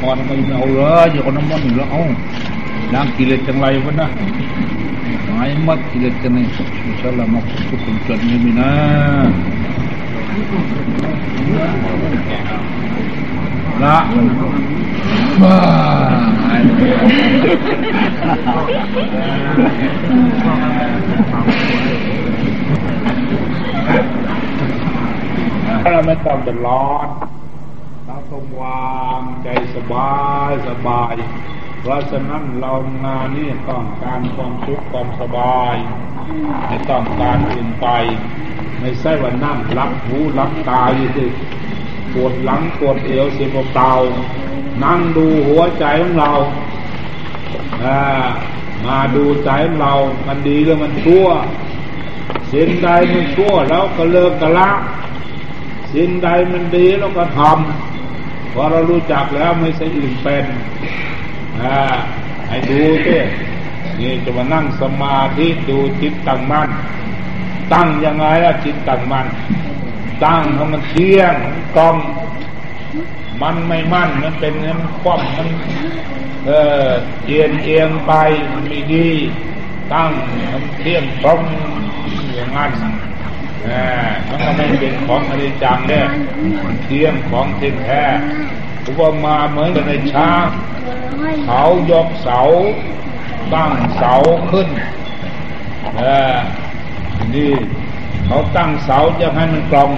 [0.00, 2.02] ก่อนไมเอาเลยอยู่คนน้ำมันอยู่แล้วเอา
[2.92, 4.08] ล้างกิเลสจังไรวะนะ
[5.28, 6.46] หายมัดกิเลสจังเลย
[6.84, 8.70] อินชาอัลลอฮ์มาทุกคนจดนี้มีนะ
[13.82, 13.96] ละ
[15.42, 15.58] บ้า
[25.92, 27.08] เราไม่ต้องเดือดร้อน
[28.06, 30.12] เราต้องวางใจสบา
[30.48, 31.14] ยสบาย
[31.86, 32.72] เพราะฉะนั้นเรา
[33.04, 35.74] งานนี้ต้องการความสุขความสบาย
[36.66, 37.86] ไม่ต้องการอื่นไป
[38.80, 41.26] ไม่ใช่ว่านั่งรับหูรับตาอยู่สิ
[42.12, 43.92] ปวดหลังปวดเอวเสียเปล่า
[44.84, 46.32] นั่งดูหัวใจของเรา
[47.84, 47.98] อ่า
[48.86, 49.94] มาดูใจของเรา
[50.26, 51.26] มันดีหรือมันชั่ว
[52.52, 54.70] สิ่งใดมันชั่วแล้วก็เลิกกะละ
[55.94, 60.44] สิ่งใดมันดีแล้วก็ทำพอเรารู้จักแล้วไม่ใช่อื่นเป็น
[62.48, 63.16] ให้ดูสิ
[64.00, 66.68] นี่จะมานั่งสมาธิดูจิตตั้งมั่น
[67.72, 69.26] ตั้งยังไงล่ะจิตตั้งมั่น
[70.24, 71.34] ตั้งให้มันเที่ยง
[71.76, 71.96] กลม
[73.42, 75.48] มันไม่มั่นมันเป็นมันคว่ำมัน
[76.46, 76.50] เอ
[76.86, 76.88] อ
[77.26, 78.12] เอียงเอียงไป
[78.52, 79.08] มันไม่ดี
[79.92, 80.10] ตั้ง
[80.52, 81.40] มันเที่ยงตรง
[82.34, 82.72] อย่างนั้น
[83.62, 83.70] แหม
[84.28, 86.06] มันก็ไม่เป็นของอนิจจังเนี่ย
[86.84, 88.02] เที่ยงของเที่ยงแท้
[88.86, 90.46] อุปมาเหมือนกับในช้าง
[91.46, 92.40] เขายกเสา
[93.54, 94.14] ตั้งเสา
[94.50, 94.68] ขึ้น
[95.98, 96.00] อ
[97.34, 97.52] นี่
[98.26, 99.90] เขาตั้งเสาจะให้มันตรง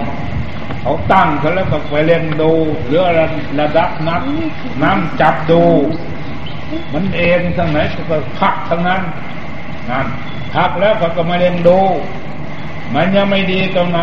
[0.81, 2.51] เขาตั้งเขาแล้วก็ไปเล่นดู
[2.85, 3.25] หรือระ
[3.59, 5.63] ระดับน้ำน้ำจับดู
[6.93, 7.79] มันเองทางไหน
[8.09, 9.01] ก็พักทางนั้น
[9.89, 10.07] นั่น
[10.55, 11.79] พักแล้วเขาก็มาเล่นดู
[12.93, 14.01] มันยังไม่ดีตรงไหน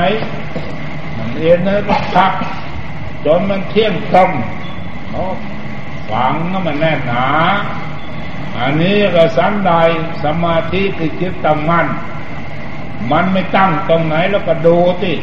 [1.17, 2.33] มันเองนะก็พัก
[3.25, 4.31] จนมันเที่ยงตรง
[5.15, 5.29] เขา
[6.11, 7.27] ฝังก็มันแน่นหนา
[8.59, 9.73] อันนี้ก็สันใด
[10.25, 11.87] สมาธิคือจิตตั้งมั่น
[13.13, 15.17] มันไม่ตั้งตรงไหนแล้วก็ดูที่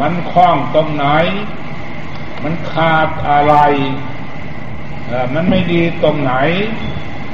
[0.00, 1.06] มันคล้องตรงไหน
[2.42, 3.54] มันขาดอะไร
[5.34, 6.34] มันไม่ดีตรงไหน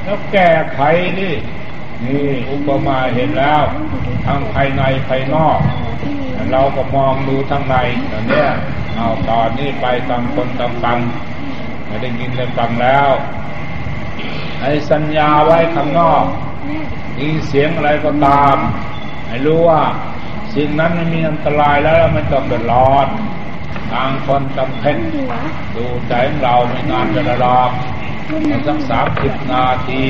[0.03, 0.79] แล้วแก้ไข
[1.19, 1.31] ดิ
[2.05, 3.63] นี่อุปมาเห็นแล้ว
[4.25, 5.59] ทั้งภายในภายนอก
[6.51, 7.75] เราก็มองดูทั้งใน
[8.11, 8.49] ตอนเนี้ย
[8.95, 10.99] เอาตอนนี้ไปตามคนตามฟัง
[11.91, 13.09] ไม่ได้ยินได้ฟังแล้ว
[14.61, 16.23] ให้สัญญาไว้ข้างนอก
[17.17, 18.55] มีเสียงอะไรก็ตาม
[19.27, 19.83] ให้รู้ว่า
[20.55, 23.07] สิ่งนั้นไม่มีอันตรายแล้วไม่ต้องเดือดร้อน
[23.91, 24.97] ทางคนจำเป็น
[25.75, 27.71] ดูใจของเราไม่นานจะระลอก
[28.67, 30.03] สักสามสิบนาที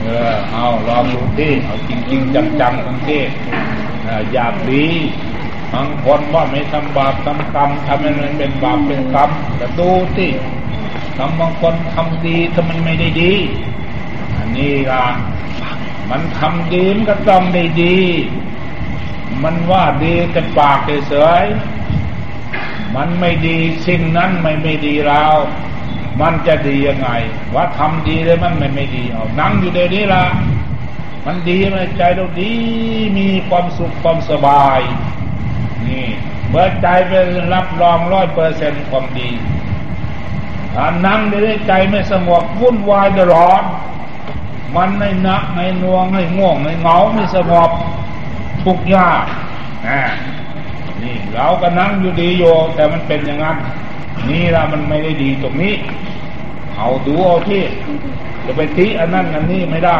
[0.00, 3.22] เออเอาลองดูที่เอาจริงๆจังๆทั้งที่
[4.32, 4.86] อยากดี
[5.72, 10.30] บางคนว่าไม่ทำบาปทำกรรมทำให้มันเป็นบาปเป็นกรรมแต่ดูที่
[11.16, 13.32] ทำบางคนทำดีถ้ามันไม่ได้ดี
[14.36, 15.06] อันนี้ล่ะ
[16.10, 17.96] มันทำดีมันก็ต้องได้ดี
[19.42, 21.44] มันว่าดีแต่ปากเฉย
[22.96, 25.24] มันไม่ดีสิ่งนั้นไม่ไม่ดีเรา
[26.20, 27.08] มันจะดียังไง
[27.54, 30.24] ว่าทำดีเลยมันไม่ไม่ดีเอานั่งอยู่เดี๋ยวนี้ละ
[31.26, 32.52] มันดีไหมใจเราดี
[33.18, 34.80] มีความสุขความสบาย
[35.86, 36.06] นี่
[36.48, 37.12] เมื่อใจไป
[37.54, 39.30] รับรองร้อยเปอร์เซ็นต์ความดี
[40.74, 43.62] ถ้านั่งได้ใจไม่สงบวุ่นวายตลอด
[44.76, 47.70] มันไม่นักไม่นวงไม่ง่วงไม่เหงาไม่สงบ
[48.62, 49.24] ทุกข์ยาก
[49.88, 50.02] นะ
[51.02, 52.44] นี่เราก็นั่งอยู่ดีโย
[52.74, 53.56] แต่มันเป็นอย่างนั้น
[54.28, 55.74] นี่ละมันไม่ได้ดีตรงนี้
[56.76, 57.62] เอาดูเอาที่
[58.44, 59.98] จะไปตีอันนั้นอันนี้ไม่ได้